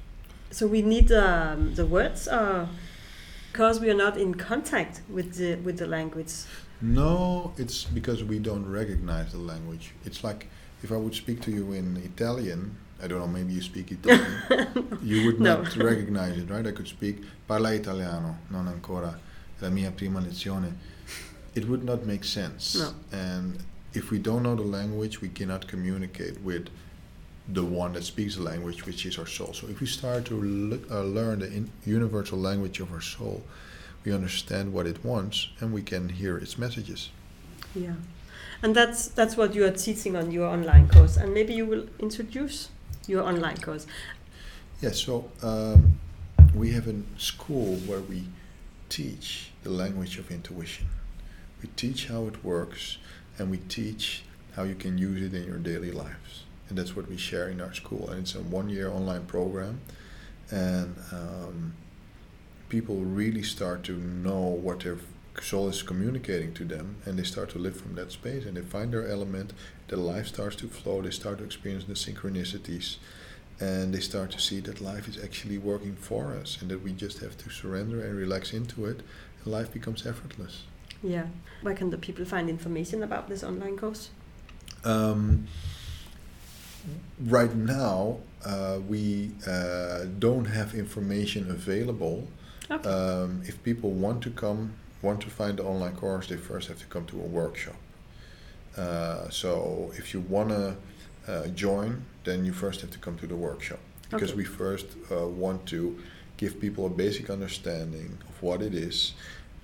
So 0.52 0.66
we 0.66 0.82
need 0.82 1.12
um, 1.12 1.76
the 1.76 1.86
words, 1.86 2.28
uh, 2.28 2.68
because 3.52 3.80
we 3.80 3.90
are 3.90 3.98
not 3.98 4.18
in 4.18 4.36
contact 4.36 5.02
with 5.10 5.36
the 5.36 5.56
with 5.56 5.78
the 5.78 5.88
language. 5.88 6.34
No, 6.82 7.54
it's 7.58 7.84
because 7.84 8.24
we 8.24 8.40
don't 8.40 8.66
recognize 8.66 9.34
the 9.34 9.40
language. 9.40 9.92
It's 10.06 10.24
like 10.24 10.48
if 10.82 10.92
I 10.92 10.96
would 10.96 11.14
speak 11.14 11.42
to 11.42 11.52
you 11.52 11.74
in 11.74 11.98
Italian, 11.98 12.78
I 13.02 13.08
don't 13.08 13.20
know, 13.20 13.28
maybe 13.28 13.54
you 13.54 13.62
speak 13.62 13.92
Italian, 13.92 15.00
you 15.04 15.26
would 15.26 15.40
No. 15.40 15.62
not 15.62 15.76
recognize 15.78 16.38
it, 16.38 16.50
right? 16.50 16.66
I 16.68 16.72
could 16.72 16.88
speak 16.88 17.22
parla 17.48 17.74
italiano, 17.74 18.38
non 18.50 18.68
ancora, 18.68 19.18
la 19.62 19.70
mia 19.70 19.92
prima 19.92 20.20
lezione. 20.20 20.74
It 21.56 21.68
would 21.68 21.84
not 21.84 22.06
make 22.06 22.24
sense. 22.24 22.76
No. 22.76 22.94
And 23.12 23.58
if 23.94 24.12
we 24.12 24.20
don't 24.20 24.44
know 24.44 24.56
the 24.56 24.62
language, 24.64 25.22
we 25.22 25.30
cannot 25.30 25.68
communicate 25.68 26.40
with 26.42 26.68
the 27.48 27.64
one 27.64 27.94
that 27.94 28.04
speaks 28.04 28.36
the 28.36 28.44
language, 28.44 28.86
which 28.86 29.06
is 29.06 29.18
our 29.18 29.26
soul. 29.26 29.54
So 29.54 29.68
if 29.68 29.80
we 29.80 29.88
start 29.88 30.26
to 30.26 30.80
uh, 30.92 31.02
learn 31.04 31.40
the 31.40 31.48
in- 31.48 31.72
universal 31.86 32.38
language 32.38 32.80
of 32.80 32.92
our 32.92 33.02
soul, 33.02 33.42
we 34.06 34.14
understand 34.14 34.72
what 34.74 34.86
it 34.86 35.04
wants 35.04 35.48
and 35.60 35.74
we 35.74 35.82
can 35.82 36.10
hear 36.10 36.38
its 36.38 36.58
messages. 36.58 37.10
Yeah, 37.76 37.96
and 38.62 38.76
that's 38.76 39.08
that's 39.08 39.36
what 39.38 39.56
you 39.56 39.66
are 39.66 39.72
teaching 39.72 40.16
on 40.16 40.32
your 40.32 40.48
online 40.48 40.88
course, 40.88 41.18
and 41.18 41.34
maybe 41.34 41.54
you 41.54 41.66
will 41.66 41.86
introduce 42.00 42.70
your 43.10 43.24
online 43.24 43.58
course. 43.58 43.88
Yes, 44.82 45.00
so 45.00 45.30
um, 45.44 46.00
we 46.54 46.72
have 46.72 46.88
a 46.88 46.96
school 47.18 47.76
where 47.88 48.00
we 48.00 48.26
teach 48.88 49.52
the 49.64 49.70
language 49.70 50.18
of 50.18 50.32
intuition. 50.32 50.88
We 51.62 51.70
teach 51.76 52.08
how 52.08 52.28
it 52.28 52.44
works 52.44 52.98
and 53.38 53.52
we 53.52 53.58
teach 53.58 54.24
how 54.56 54.64
you 54.64 54.76
can 54.76 54.98
use 54.98 55.22
it 55.22 55.36
in 55.36 55.46
your 55.46 55.58
daily 55.58 55.92
lives. 55.92 56.44
And 56.70 56.78
that's 56.78 56.96
what 56.96 57.10
we 57.10 57.18
share 57.18 57.50
in 57.50 57.60
our 57.60 57.74
school. 57.74 58.10
And 58.10 58.22
it's 58.22 58.36
a 58.36 58.42
one 58.42 58.70
year 58.70 58.90
online 58.90 59.26
program. 59.26 59.82
And 60.52 60.96
um, 61.12 61.74
people 62.70 62.98
really 62.98 63.44
start 63.44 63.84
to 63.84 63.94
know 63.94 64.40
what 64.40 64.82
their 64.82 64.98
soul 65.42 65.70
is 65.70 65.82
communicating 65.82 66.54
to 66.54 66.66
them 66.66 66.98
and 67.06 67.18
they 67.18 67.24
start 67.24 67.50
to 67.50 67.60
live 67.60 67.80
from 67.80 67.96
that 67.96 68.12
space 68.12 68.46
and 68.46 68.58
they 68.58 68.62
find 68.62 68.94
their 68.94 69.08
element. 69.08 69.54
Their 69.90 70.00
life 70.00 70.28
starts 70.28 70.56
to 70.58 70.68
flow. 70.68 71.02
They 71.02 71.12
start 71.12 71.40
to 71.40 71.44
experience 71.44 71.84
the 71.86 71.94
synchronicities 71.94 72.98
and 73.60 73.94
they 73.94 74.00
start 74.00 74.32
to 74.32 74.40
see 74.40 74.60
that 74.62 74.80
life 74.80 75.08
is 75.10 75.22
actually 75.22 75.58
working 75.58 75.96
for 75.96 76.34
us 76.34 76.58
and 76.62 76.70
that 76.72 76.82
we 76.82 76.94
just 76.94 77.20
have 77.20 77.38
to 77.38 77.50
surrender 77.50 78.02
and 78.06 78.16
relax 78.18 78.54
into 78.54 78.86
it 78.86 79.02
and 79.44 79.52
life 79.54 79.74
becomes 79.74 80.06
effortless 80.08 80.64
Yeah, 81.04 81.26
where 81.62 81.76
can 81.76 81.90
the 81.90 81.98
people 81.98 82.24
find 82.26 82.50
information 82.50 83.04
about 83.04 83.28
this 83.28 83.44
online 83.44 83.78
course? 83.78 84.10
um, 84.86 85.46
right 87.26 87.54
now 87.54 88.20
uh, 88.46 88.80
we 88.88 89.32
uh, 89.46 90.06
don't 90.20 90.46
have 90.46 90.74
information 90.74 91.50
available 91.52 92.28
Okay. 92.72 92.88
um, 92.88 93.42
if 93.46 93.62
people 93.64 93.92
want 93.92 94.22
to 94.24 94.30
come 94.30 94.72
want 95.02 95.20
to 95.22 95.30
find 95.30 95.58
the 95.58 95.64
online 95.64 95.96
course 95.96 96.28
they 96.28 96.38
first 96.38 96.68
have 96.70 96.80
to 96.80 96.86
come 96.86 97.06
to 97.08 97.18
a 97.20 97.26
workshop 97.26 97.76
uh, 98.78 99.30
so 99.30 99.92
if 99.98 100.14
you 100.14 100.20
want 100.22 100.50
to 100.50 100.76
uh, 101.28 101.48
join 101.48 102.04
then 102.24 102.46
you 102.46 102.54
first 102.54 102.82
have 102.82 102.92
to 102.92 102.98
come 103.00 103.18
to 103.18 103.28
the 103.28 103.36
workshop 103.36 103.80
because 104.10 104.32
Okay. 104.32 104.38
we 104.38 104.44
first 104.46 104.88
uh, 105.12 105.28
want 105.28 105.66
to 105.68 105.98
give 106.38 106.60
people 106.60 106.86
a 106.86 106.90
basic 106.90 107.30
understanding 107.30 108.18
of 108.30 108.42
what 108.42 108.62
it 108.62 108.74
is 108.74 109.14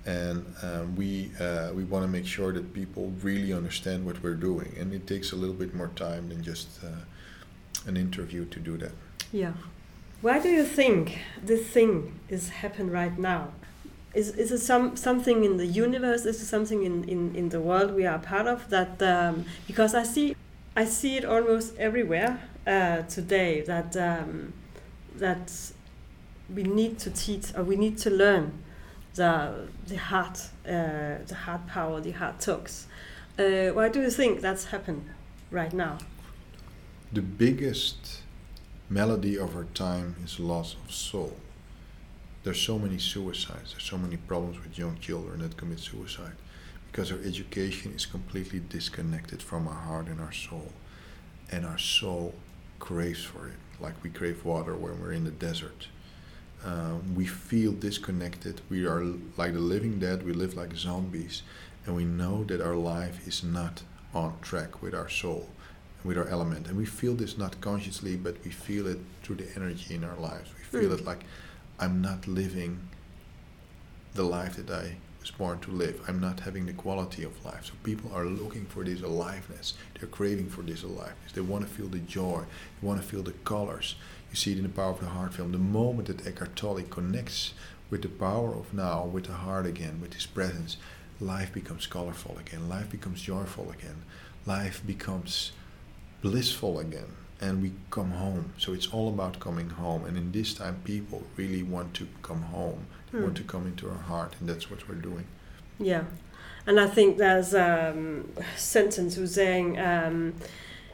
and 0.04 0.44
um, 0.62 0.94
we 0.96 1.30
uh, 1.40 1.70
we 1.74 1.82
want 1.84 2.04
to 2.04 2.08
make 2.18 2.26
sure 2.26 2.52
that 2.52 2.72
people 2.72 3.12
really 3.22 3.52
understand 3.52 4.04
what 4.06 4.22
we're 4.22 4.40
doing 4.50 4.70
and 4.78 4.92
it 4.92 5.06
takes 5.06 5.32
a 5.32 5.36
little 5.36 5.54
bit 5.64 5.74
more 5.74 5.90
time 5.96 6.28
than 6.28 6.42
just 6.42 6.68
uh, 6.84 6.88
an 7.88 7.96
interview 7.96 8.44
to 8.46 8.58
do 8.60 8.76
that 8.78 8.92
Yeah. 9.32 9.52
Why 10.22 10.38
do 10.38 10.48
you 10.48 10.64
think 10.64 11.18
this 11.46 11.66
thing 11.76 11.92
is 12.28 12.48
happening 12.48 12.90
right 12.90 13.18
now? 13.18 13.42
Is, 14.16 14.30
is 14.30 14.50
it 14.50 14.60
some 14.60 14.96
something 14.96 15.44
in 15.44 15.56
the 15.56 15.66
universe? 15.66 16.24
Is 16.24 16.40
it 16.42 16.46
something 16.46 16.82
in, 16.82 17.04
in, 17.04 17.34
in 17.34 17.48
the 17.50 17.60
world 17.60 17.94
we 17.94 18.06
are 18.06 18.18
part 18.18 18.46
of 18.46 18.68
that? 18.70 19.02
Um, 19.02 19.44
because 19.66 19.94
I 19.94 20.04
see 20.04 20.34
I 20.74 20.84
see 20.84 21.16
it 21.16 21.24
almost 21.24 21.76
everywhere 21.76 22.40
uh, 22.66 23.02
today 23.02 23.60
that 23.62 23.96
um, 23.96 24.52
that 25.16 25.52
we 26.54 26.62
need 26.62 26.98
to 27.00 27.10
teach 27.10 27.54
or 27.56 27.62
we 27.62 27.76
need 27.76 27.98
to 27.98 28.10
learn 28.10 28.52
the 29.14 29.68
the 29.86 29.96
heart 29.96 30.48
uh, 30.66 31.18
the 31.26 31.36
heart 31.44 31.66
power 31.66 32.00
the 32.00 32.12
heart 32.12 32.40
talks. 32.40 32.86
Uh, 33.38 33.68
why 33.76 33.88
do 33.88 34.00
you 34.00 34.10
think 34.10 34.40
that's 34.40 34.64
happened 34.66 35.04
right 35.50 35.74
now? 35.74 35.98
the 37.12 37.22
biggest 37.22 38.22
melody 38.90 39.38
of 39.38 39.56
our 39.56 39.64
time 39.74 40.16
is 40.24 40.40
loss 40.40 40.76
of 40.84 40.92
soul. 40.92 41.36
There's 42.46 42.60
so 42.62 42.78
many 42.78 42.98
suicides, 42.98 43.72
there's 43.72 43.82
so 43.82 43.98
many 43.98 44.16
problems 44.16 44.62
with 44.62 44.78
young 44.78 44.96
children 45.00 45.40
that 45.40 45.56
commit 45.56 45.80
suicide 45.80 46.36
because 46.92 47.10
our 47.10 47.18
education 47.24 47.92
is 47.92 48.06
completely 48.06 48.60
disconnected 48.60 49.42
from 49.42 49.66
our 49.66 49.74
heart 49.74 50.06
and 50.06 50.20
our 50.20 50.30
soul. 50.30 50.70
And 51.50 51.66
our 51.66 51.76
soul 51.76 52.36
craves 52.78 53.24
for 53.24 53.48
it, 53.48 53.56
like 53.80 53.94
we 54.04 54.10
crave 54.10 54.44
water 54.44 54.76
when 54.76 55.00
we're 55.00 55.10
in 55.10 55.24
the 55.24 55.32
desert. 55.32 55.88
Um, 56.64 57.16
we 57.16 57.26
feel 57.26 57.72
disconnected. 57.72 58.60
We 58.70 58.86
are 58.86 59.02
like 59.36 59.52
the 59.52 59.58
living 59.58 59.98
dead. 59.98 60.24
We 60.24 60.32
live 60.32 60.54
like 60.54 60.72
zombies. 60.76 61.42
And 61.84 61.96
we 61.96 62.04
know 62.04 62.44
that 62.44 62.60
our 62.60 62.76
life 62.76 63.26
is 63.26 63.42
not 63.42 63.82
on 64.14 64.34
track 64.40 64.82
with 64.82 64.94
our 64.94 65.08
soul 65.08 65.48
with 66.04 66.16
our 66.16 66.28
element 66.28 66.68
and 66.68 66.76
we 66.76 66.84
feel 66.84 67.14
this 67.14 67.36
not 67.36 67.60
consciously 67.60 68.14
but 68.14 68.36
we 68.44 68.50
feel 68.50 68.86
it 68.86 68.98
through 69.24 69.34
the 69.34 69.48
energy 69.56 69.92
in 69.92 70.04
our 70.04 70.14
lives 70.16 70.48
we 70.56 70.62
feel 70.78 70.90
Mm. 70.90 71.00
it 71.00 71.04
like 71.04 71.24
i'm 71.78 72.00
not 72.00 72.26
living 72.26 72.88
the 74.14 74.22
life 74.22 74.56
that 74.56 74.70
i 74.70 74.96
was 75.26 75.36
born 75.36 75.58
to 75.58 75.72
live. 75.72 76.00
I'm 76.06 76.20
not 76.20 76.40
having 76.40 76.66
the 76.66 76.72
quality 76.72 77.24
of 77.24 77.44
life. 77.44 77.66
So 77.66 77.72
people 77.82 78.12
are 78.14 78.24
looking 78.24 78.64
for 78.66 78.84
this 78.84 79.02
aliveness. 79.02 79.74
They're 79.98 80.08
craving 80.08 80.50
for 80.50 80.62
this 80.62 80.84
aliveness. 80.84 81.32
They 81.34 81.40
want 81.40 81.66
to 81.66 81.70
feel 81.70 81.88
the 81.88 81.98
joy. 81.98 82.44
They 82.80 82.86
want 82.86 83.02
to 83.02 83.06
feel 83.06 83.22
the 83.22 83.32
colors. 83.32 83.96
You 84.30 84.36
see 84.36 84.52
it 84.52 84.58
in 84.58 84.62
the 84.62 84.68
power 84.68 84.90
of 84.90 85.00
the 85.00 85.06
heart 85.06 85.34
film. 85.34 85.50
The 85.50 85.58
moment 85.58 86.06
that 86.06 86.24
eckhart 86.24 86.54
tolle 86.54 86.82
connects 86.82 87.54
with 87.90 88.02
the 88.02 88.08
power 88.08 88.54
of 88.54 88.72
now 88.72 89.04
with 89.04 89.24
the 89.24 89.32
heart 89.32 89.66
again 89.66 90.00
with 90.00 90.14
his 90.14 90.26
presence 90.26 90.76
life 91.20 91.52
becomes 91.52 91.88
colorful 91.88 92.38
again. 92.38 92.68
Life 92.68 92.90
becomes 92.90 93.22
joyful 93.22 93.70
again. 93.70 94.04
Life 94.44 94.86
becomes 94.86 95.52
blissful 96.22 96.78
again 96.78 97.16
and 97.40 97.62
we 97.62 97.72
come 97.90 98.10
home. 98.12 98.52
So 98.58 98.72
it's 98.72 98.86
all 98.88 99.08
about 99.08 99.38
coming 99.40 99.70
home. 99.70 100.04
And 100.06 100.16
in 100.16 100.32
this 100.32 100.54
time 100.54 100.80
people 100.84 101.22
really 101.36 101.62
want 101.62 101.94
to 101.94 102.06
come 102.22 102.42
home. 102.42 102.86
They 103.12 103.20
want 103.20 103.36
to 103.36 103.44
come 103.44 103.66
into 103.66 103.88
our 103.88 103.98
heart 103.98 104.34
and 104.40 104.48
that's 104.48 104.70
what 104.70 104.88
we're 104.88 104.94
doing. 104.96 105.26
Yeah, 105.78 106.04
and 106.66 106.80
I 106.80 106.86
think 106.86 107.18
there's 107.18 107.54
um, 107.54 108.30
a 108.38 108.58
sentence 108.58 109.14
who's 109.16 109.34
saying 109.34 109.78
um, 109.78 110.34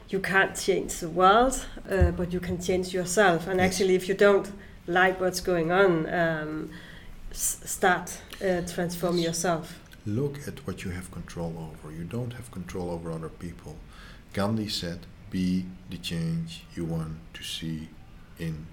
you 0.09 0.19
can't 0.19 0.55
change 0.55 0.99
the 0.99 1.09
world, 1.09 1.65
uh, 1.89 2.11
but 2.11 2.33
you 2.33 2.39
can 2.39 2.61
change 2.61 2.93
yourself. 2.93 3.47
And 3.47 3.59
actually, 3.61 3.95
if 3.95 4.07
you 4.09 4.13
don't 4.13 4.51
like 4.87 5.19
what's 5.21 5.39
going 5.41 5.71
on, 5.71 6.13
um, 6.13 6.69
s- 7.31 7.61
start 7.65 8.17
uh, 8.41 8.61
transform 8.67 9.17
yourself. 9.17 9.79
look 10.05 10.39
at 10.47 10.59
what 10.67 10.83
you 10.83 10.91
have 10.91 11.09
control 11.11 11.53
over. 11.71 11.93
You 11.95 12.03
don't 12.03 12.33
have 12.33 12.51
control 12.51 12.89
over 12.91 13.09
other 13.11 13.29
people. 13.29 13.75
Gandhi 14.33 14.67
said 14.67 14.99
be 15.33 15.65
the 15.89 15.97
change 15.97 16.63
you 16.75 16.85
want 16.85 17.17
to 17.33 17.43
see 17.43 17.89
in 18.37 18.67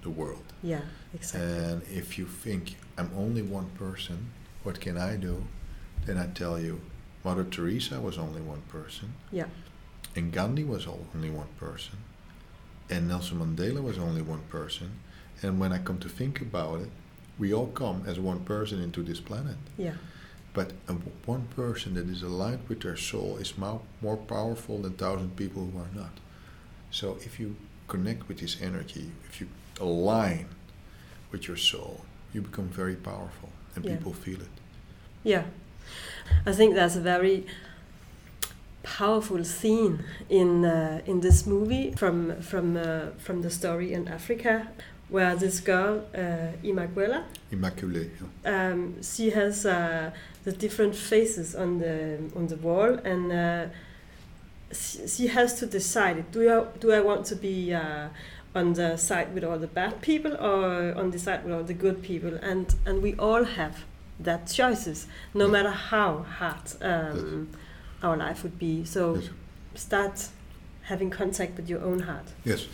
the 0.00 0.10
world 0.10 0.46
Yeah, 0.62 0.80
exactly. 1.14 1.48
And 1.48 1.82
if 2.00 2.18
you 2.18 2.26
think 2.26 2.76
I'm 2.98 3.10
only 3.16 3.42
one 3.42 3.68
person, 3.78 4.30
what 4.64 4.80
can 4.80 4.96
I 4.96 5.16
do? 5.16 5.44
Then 6.06 6.16
I 6.18 6.26
tell 6.26 6.58
you, 6.58 6.80
Mother 7.24 7.44
Teresa 7.44 8.00
was 8.00 8.18
only 8.18 8.40
one 8.40 8.62
person. 8.68 9.14
Yeah. 9.30 9.46
And 10.16 10.32
Gandhi 10.32 10.64
was 10.64 10.86
only 11.14 11.30
one 11.30 11.52
person. 11.58 11.98
And 12.90 13.08
Nelson 13.08 13.38
Mandela 13.38 13.82
was 13.82 13.98
only 13.98 14.22
one 14.22 14.42
person. 14.48 14.90
And 15.42 15.60
when 15.60 15.72
I 15.72 15.78
come 15.78 15.98
to 15.98 16.08
think 16.08 16.40
about 16.40 16.80
it, 16.80 16.90
we 17.38 17.52
all 17.54 17.68
come 17.68 18.02
as 18.06 18.18
one 18.18 18.40
person 18.40 18.82
into 18.82 19.02
this 19.02 19.20
planet. 19.20 19.56
Yeah. 19.78 19.94
But 20.54 20.72
one 21.24 21.46
person 21.56 21.94
that 21.94 22.08
is 22.08 22.22
aligned 22.22 22.68
with 22.68 22.82
their 22.82 22.96
soul 22.96 23.38
is 23.38 23.56
more, 23.56 23.80
more 24.02 24.16
powerful 24.18 24.78
than 24.82 24.92
thousand 24.92 25.36
people 25.36 25.70
who 25.72 25.78
are 25.78 25.90
not. 25.94 26.12
So 26.90 27.16
if 27.22 27.40
you 27.40 27.56
connect 27.88 28.28
with 28.28 28.38
this 28.40 28.60
energy, 28.60 29.12
if 29.28 29.40
you 29.40 29.48
align 29.80 30.46
with 31.30 31.48
your 31.48 31.56
soul, 31.56 32.02
you 32.34 32.42
become 32.42 32.68
very 32.68 32.96
powerful 32.96 33.48
and 33.74 33.84
Yeah. 33.84 33.96
people 33.96 34.12
feel 34.12 34.40
it. 34.40 34.50
Yeah, 35.24 35.44
I 36.46 36.52
think 36.52 36.74
that's 36.74 36.96
a 36.96 37.00
very 37.00 37.46
powerful 38.82 39.44
scene 39.44 40.04
in 40.28 40.64
uh, 40.64 41.00
in 41.06 41.20
this 41.20 41.46
movie 41.46 41.92
from 41.96 42.40
from 42.42 42.76
uh, 42.76 43.10
from 43.18 43.42
the 43.42 43.50
story 43.50 43.92
in 43.92 44.08
Africa, 44.08 44.68
where 45.12 45.36
this 45.36 45.60
girl 45.60 45.94
uh, 46.14 46.52
Imaguela, 46.64 47.22
Immaculée. 47.52 48.08
yeah. 48.44 48.70
um, 48.72 48.94
she 49.02 49.30
has 49.30 49.64
uh, 49.66 50.10
the 50.44 50.52
different 50.52 50.94
faces 50.96 51.54
on 51.54 51.78
the 51.78 52.18
on 52.34 52.46
the 52.48 52.56
wall, 52.56 52.98
and 53.04 53.30
uh, 53.32 53.66
she, 54.72 55.06
she 55.08 55.26
has 55.28 55.58
to 55.60 55.66
decide: 55.66 56.30
do 56.32 56.40
I 56.50 56.64
do 56.80 56.92
I 56.92 57.00
want 57.00 57.26
to 57.26 57.36
be 57.36 57.74
uh, 57.74 58.08
on 58.54 58.72
the 58.74 58.96
side 58.96 59.34
with 59.34 59.44
all 59.44 59.58
the 59.58 59.66
bad 59.80 60.00
people, 60.00 60.32
or 60.34 60.94
on 60.96 61.10
the 61.10 61.18
side 61.18 61.44
with 61.44 61.52
all 61.54 61.64
the 61.64 61.74
good 61.74 62.02
people? 62.02 62.34
And 62.42 62.66
and 62.86 63.02
we 63.02 63.14
all 63.18 63.44
have 63.44 63.84
that 64.20 64.46
choices, 64.48 65.06
no 65.34 65.48
matter 65.48 65.70
how 65.70 66.24
hard 66.38 66.72
um, 66.80 67.48
our 68.02 68.16
life 68.16 68.42
would 68.42 68.58
be. 68.58 68.84
So 68.84 69.16
Yes. 69.16 69.28
start 69.74 70.28
having 70.82 71.10
contact 71.10 71.56
with 71.56 71.68
your 71.68 71.80
own 71.82 72.00
heart. 72.00 72.26
Yes. 72.44 72.66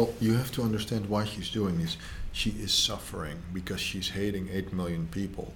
Well, 0.00 0.14
you 0.18 0.32
have 0.32 0.50
to 0.52 0.62
understand 0.62 1.10
why 1.10 1.26
she's 1.26 1.50
doing 1.50 1.76
this. 1.78 1.98
She 2.32 2.54
is 2.58 2.72
suffering 2.72 3.36
because 3.52 3.82
she's 3.82 4.08
hating 4.08 4.48
8 4.50 4.72
million 4.72 5.06
people. 5.08 5.52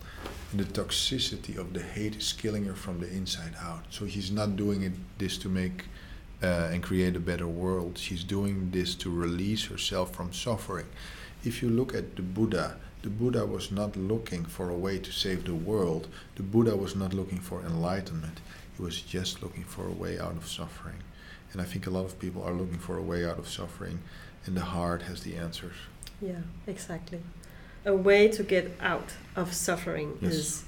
And 0.50 0.60
the 0.60 0.64
toxicity 0.64 1.56
of 1.56 1.72
the 1.72 1.80
hate 1.80 2.16
is 2.16 2.34
killing 2.34 2.66
her 2.66 2.74
from 2.74 3.00
the 3.00 3.10
inside 3.10 3.54
out. 3.58 3.84
So 3.88 4.06
she's 4.06 4.30
not 4.30 4.56
doing 4.56 4.82
it 4.82 4.92
this 5.16 5.38
to 5.38 5.48
make 5.48 5.86
uh, 6.42 6.68
and 6.70 6.82
create 6.82 7.16
a 7.16 7.20
better 7.20 7.46
world. 7.46 7.96
She's 7.96 8.22
doing 8.22 8.70
this 8.70 8.94
to 8.96 9.08
release 9.08 9.64
herself 9.64 10.14
from 10.14 10.34
suffering. 10.34 10.88
If 11.42 11.62
you 11.62 11.70
look 11.70 11.94
at 11.94 12.14
the 12.14 12.20
Buddha, 12.20 12.76
the 13.00 13.08
Buddha 13.08 13.46
was 13.46 13.72
not 13.72 13.96
looking 13.96 14.44
for 14.44 14.68
a 14.68 14.76
way 14.76 14.98
to 14.98 15.10
save 15.10 15.46
the 15.46 15.54
world. 15.54 16.06
The 16.36 16.42
Buddha 16.42 16.76
was 16.76 16.94
not 16.94 17.14
looking 17.14 17.40
for 17.40 17.62
enlightenment. 17.62 18.42
He 18.76 18.82
was 18.82 19.00
just 19.00 19.42
looking 19.42 19.64
for 19.64 19.86
a 19.86 19.98
way 20.02 20.18
out 20.18 20.36
of 20.36 20.46
suffering. 20.46 21.02
And 21.54 21.62
I 21.62 21.64
think 21.64 21.86
a 21.86 21.90
lot 21.90 22.04
of 22.04 22.18
people 22.18 22.42
are 22.42 22.52
looking 22.52 22.78
for 22.78 22.98
a 22.98 23.02
way 23.02 23.24
out 23.24 23.38
of 23.38 23.48
suffering, 23.48 24.00
and 24.46 24.56
the 24.56 24.64
heart 24.64 25.02
has 25.02 25.22
the 25.22 25.36
answers. 25.36 25.76
Yeah, 26.20 26.42
exactly. 26.66 27.20
A 27.86 27.94
way 27.94 28.28
to 28.28 28.42
get 28.42 28.70
out 28.80 29.10
of 29.36 29.52
suffering 29.52 30.18
Yes. 30.20 30.32
is, 30.32 30.64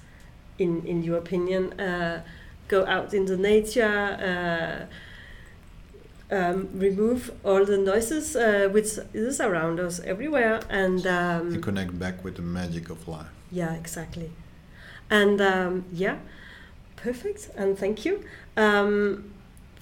in 0.58 0.86
in 0.86 1.02
your 1.02 1.18
opinion, 1.18 1.72
uh, 1.80 2.22
go 2.68 2.84
out 2.86 3.14
in 3.14 3.26
the 3.26 3.36
nature, 3.36 4.88
uh, 6.30 6.34
um, 6.34 6.68
remove 6.74 7.30
all 7.44 7.64
the 7.64 7.78
noises 7.78 8.34
uh, 8.36 8.68
which 8.72 8.98
is 9.14 9.40
around 9.40 9.78
us 9.80 10.00
everywhere, 10.04 10.60
and 10.68 11.06
um, 11.06 11.52
and 11.54 11.62
connect 11.62 11.98
back 11.98 12.24
with 12.24 12.34
the 12.36 12.42
magic 12.42 12.90
of 12.90 13.06
life. 13.08 13.30
yeah, 13.52 13.74
exactly. 13.74 14.30
And 15.10 15.40
um, 15.40 15.84
yeah, 15.92 16.16
perfect. 16.96 17.50
And 17.56 17.78
thank 17.78 18.04
you. 18.04 18.24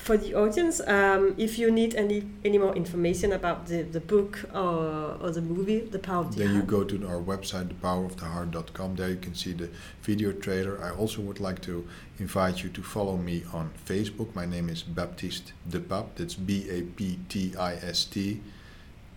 For 0.04 0.18
the 0.18 0.34
audience, 0.34 0.82
um, 0.86 1.34
if 1.38 1.58
you 1.58 1.70
need 1.70 1.94
any 1.94 2.28
any 2.44 2.58
more 2.58 2.76
information 2.76 3.32
about 3.32 3.68
the, 3.68 3.80
the 3.80 4.00
book 4.00 4.44
or, 4.52 5.16
or 5.18 5.30
the 5.30 5.40
movie, 5.40 5.80
The 5.80 5.98
Power 5.98 6.26
of 6.26 6.34
the 6.36 6.44
Then 6.44 6.54
you 6.56 6.62
go 6.62 6.84
to 6.84 7.08
our 7.08 7.22
website, 7.22 7.68
thepoweroftheheart.com. 7.72 8.96
There 8.96 9.08
you 9.08 9.16
can 9.16 9.34
see 9.34 9.54
the 9.54 9.70
video 10.02 10.32
trailer. 10.32 10.78
I 10.84 10.90
also 10.90 11.22
would 11.22 11.40
like 11.40 11.62
to 11.62 11.88
invite 12.18 12.62
you 12.62 12.68
to 12.68 12.82
follow 12.82 13.16
me 13.16 13.44
on 13.54 13.70
Facebook. 13.86 14.34
My 14.34 14.44
name 14.44 14.68
is 14.68 14.82
Baptiste 14.82 15.54
de 15.66 15.80
Pape. 15.80 16.14
That's 16.16 16.34
B 16.34 16.68
A 16.68 16.82
P 16.82 17.18
T 17.30 17.56
I 17.56 17.72
S 17.76 18.04
T 18.04 18.42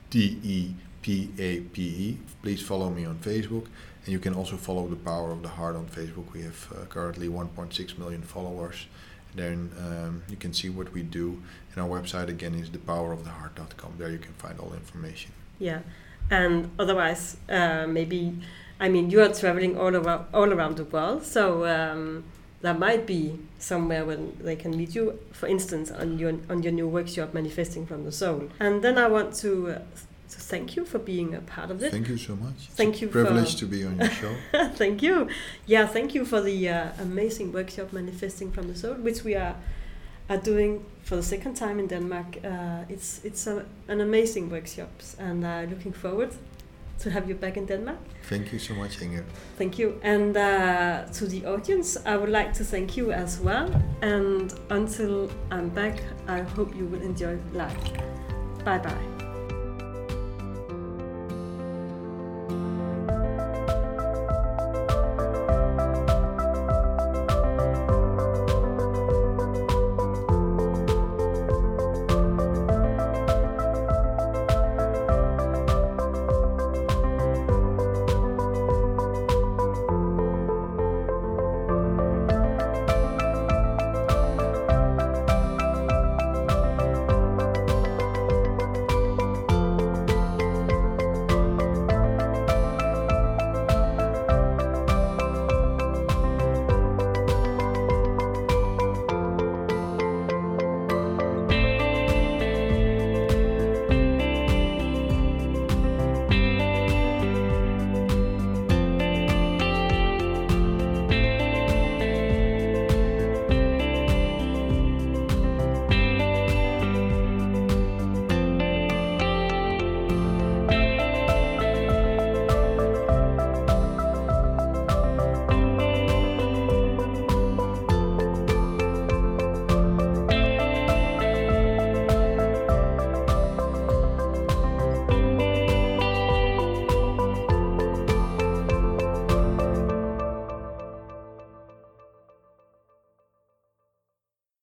D 0.09 0.39
E 0.41 0.73
P 1.01 1.29
A 1.37 1.59
P 1.59 1.81
E. 1.83 2.17
Please 2.41 2.61
follow 2.61 2.89
me 2.89 3.03
on 3.03 3.17
Facebook. 3.17 3.65
And 4.05 4.13
you 4.13 4.19
can 4.19 4.33
also 4.33 4.55
follow 4.55 4.87
The 4.87 4.95
Power 4.95 5.31
of 5.31 5.41
the 5.41 5.49
Heart 5.49 5.75
on 5.75 5.87
Facebook. 5.87 6.31
We 6.31 6.43
have 6.43 6.71
uh, 6.71 6.85
currently 6.85 7.27
1.6 7.27 7.97
million 7.97 8.21
followers. 8.21 8.85
Then 9.37 9.71
um, 9.79 10.23
you 10.29 10.35
can 10.35 10.53
see 10.53 10.69
what 10.69 10.91
we 10.91 11.03
do. 11.03 11.41
And 11.73 11.83
our 11.83 12.01
website 12.01 12.27
again 12.27 12.55
is 12.55 12.69
thepoweroftheheart.com. 12.69 13.93
There 13.97 14.09
you 14.09 14.17
can 14.17 14.33
find 14.33 14.59
all 14.59 14.73
information. 14.73 15.31
Yeah, 15.59 15.81
and 16.29 16.71
otherwise, 16.77 17.37
uh, 17.49 17.85
maybe 17.87 18.37
I 18.79 18.89
mean 18.89 19.09
you 19.09 19.21
are 19.21 19.33
traveling 19.33 19.77
all 19.77 19.95
around 19.95 20.25
all 20.33 20.51
around 20.51 20.77
the 20.77 20.85
world, 20.85 21.23
so 21.23 21.65
um, 21.65 22.25
there 22.61 22.73
might 22.73 23.05
be 23.05 23.39
somewhere 23.59 24.05
when 24.05 24.37
they 24.41 24.55
can 24.55 24.75
meet 24.75 24.95
you. 24.95 25.19
For 25.31 25.47
instance, 25.47 25.91
on 25.91 26.19
your 26.19 26.33
on 26.49 26.63
your 26.63 26.73
new 26.73 26.87
workshop, 26.87 27.33
manifesting 27.33 27.85
from 27.85 28.03
the 28.03 28.11
soul. 28.11 28.49
And 28.59 28.83
then 28.83 28.97
I 28.97 29.07
want 29.07 29.33
to. 29.35 29.81
To 30.29 30.39
thank 30.39 30.75
you 30.75 30.85
for 30.85 30.99
being 30.99 31.33
a 31.35 31.41
part 31.41 31.71
of 31.71 31.81
it. 31.83 31.91
Thank 31.91 32.09
you 32.09 32.17
so 32.17 32.35
much. 32.35 32.55
It's 32.67 32.75
Thank 32.75 32.95
a 32.95 32.99
you 32.99 33.07
for- 33.09 33.57
to 33.57 33.65
be 33.65 33.85
on 33.85 33.97
your 33.97 34.09
show. 34.09 34.35
thank 34.75 35.01
you. 35.01 35.27
Yeah, 35.65 35.87
thank 35.87 36.13
you 36.15 36.25
for 36.25 36.41
the 36.41 36.69
uh, 36.69 36.89
amazing 36.99 37.53
workshop 37.53 37.93
manifesting 37.93 38.51
from 38.51 38.67
the 38.67 38.75
soul, 38.75 38.95
which 38.95 39.23
we 39.23 39.35
are 39.35 39.55
are 40.29 40.37
doing 40.37 40.83
for 41.03 41.15
the 41.15 41.23
second 41.23 41.53
time 41.55 41.79
in 41.79 41.87
Denmark. 41.87 42.37
Uh, 42.43 42.83
it's 42.89 43.21
it's 43.23 43.47
a, 43.47 43.65
an 43.87 44.01
amazing 44.01 44.49
workshop, 44.51 44.89
and 45.19 45.43
uh, 45.45 45.65
looking 45.69 45.93
forward 45.93 46.29
to 46.99 47.09
have 47.09 47.29
you 47.29 47.35
back 47.35 47.57
in 47.57 47.65
Denmark. 47.65 47.97
Thank 48.29 48.51
you 48.51 48.59
so 48.59 48.73
much, 48.73 49.01
Inger. 49.01 49.23
Thank 49.57 49.79
you. 49.79 49.99
And 50.03 50.35
uh, 50.35 51.05
to 51.13 51.25
the 51.27 51.45
audience, 51.45 51.97
I 52.05 52.17
would 52.17 52.29
like 52.31 52.53
to 52.53 52.63
thank 52.63 52.97
you 52.97 53.11
as 53.11 53.39
well. 53.39 53.69
And 54.01 54.53
until 54.69 55.29
I'm 55.51 55.69
back, 55.69 56.01
I 56.27 56.41
hope 56.41 56.75
you 56.75 56.85
will 56.85 57.01
enjoy 57.01 57.37
life. 57.53 57.83
Bye 58.65 58.79
bye. 58.79 59.16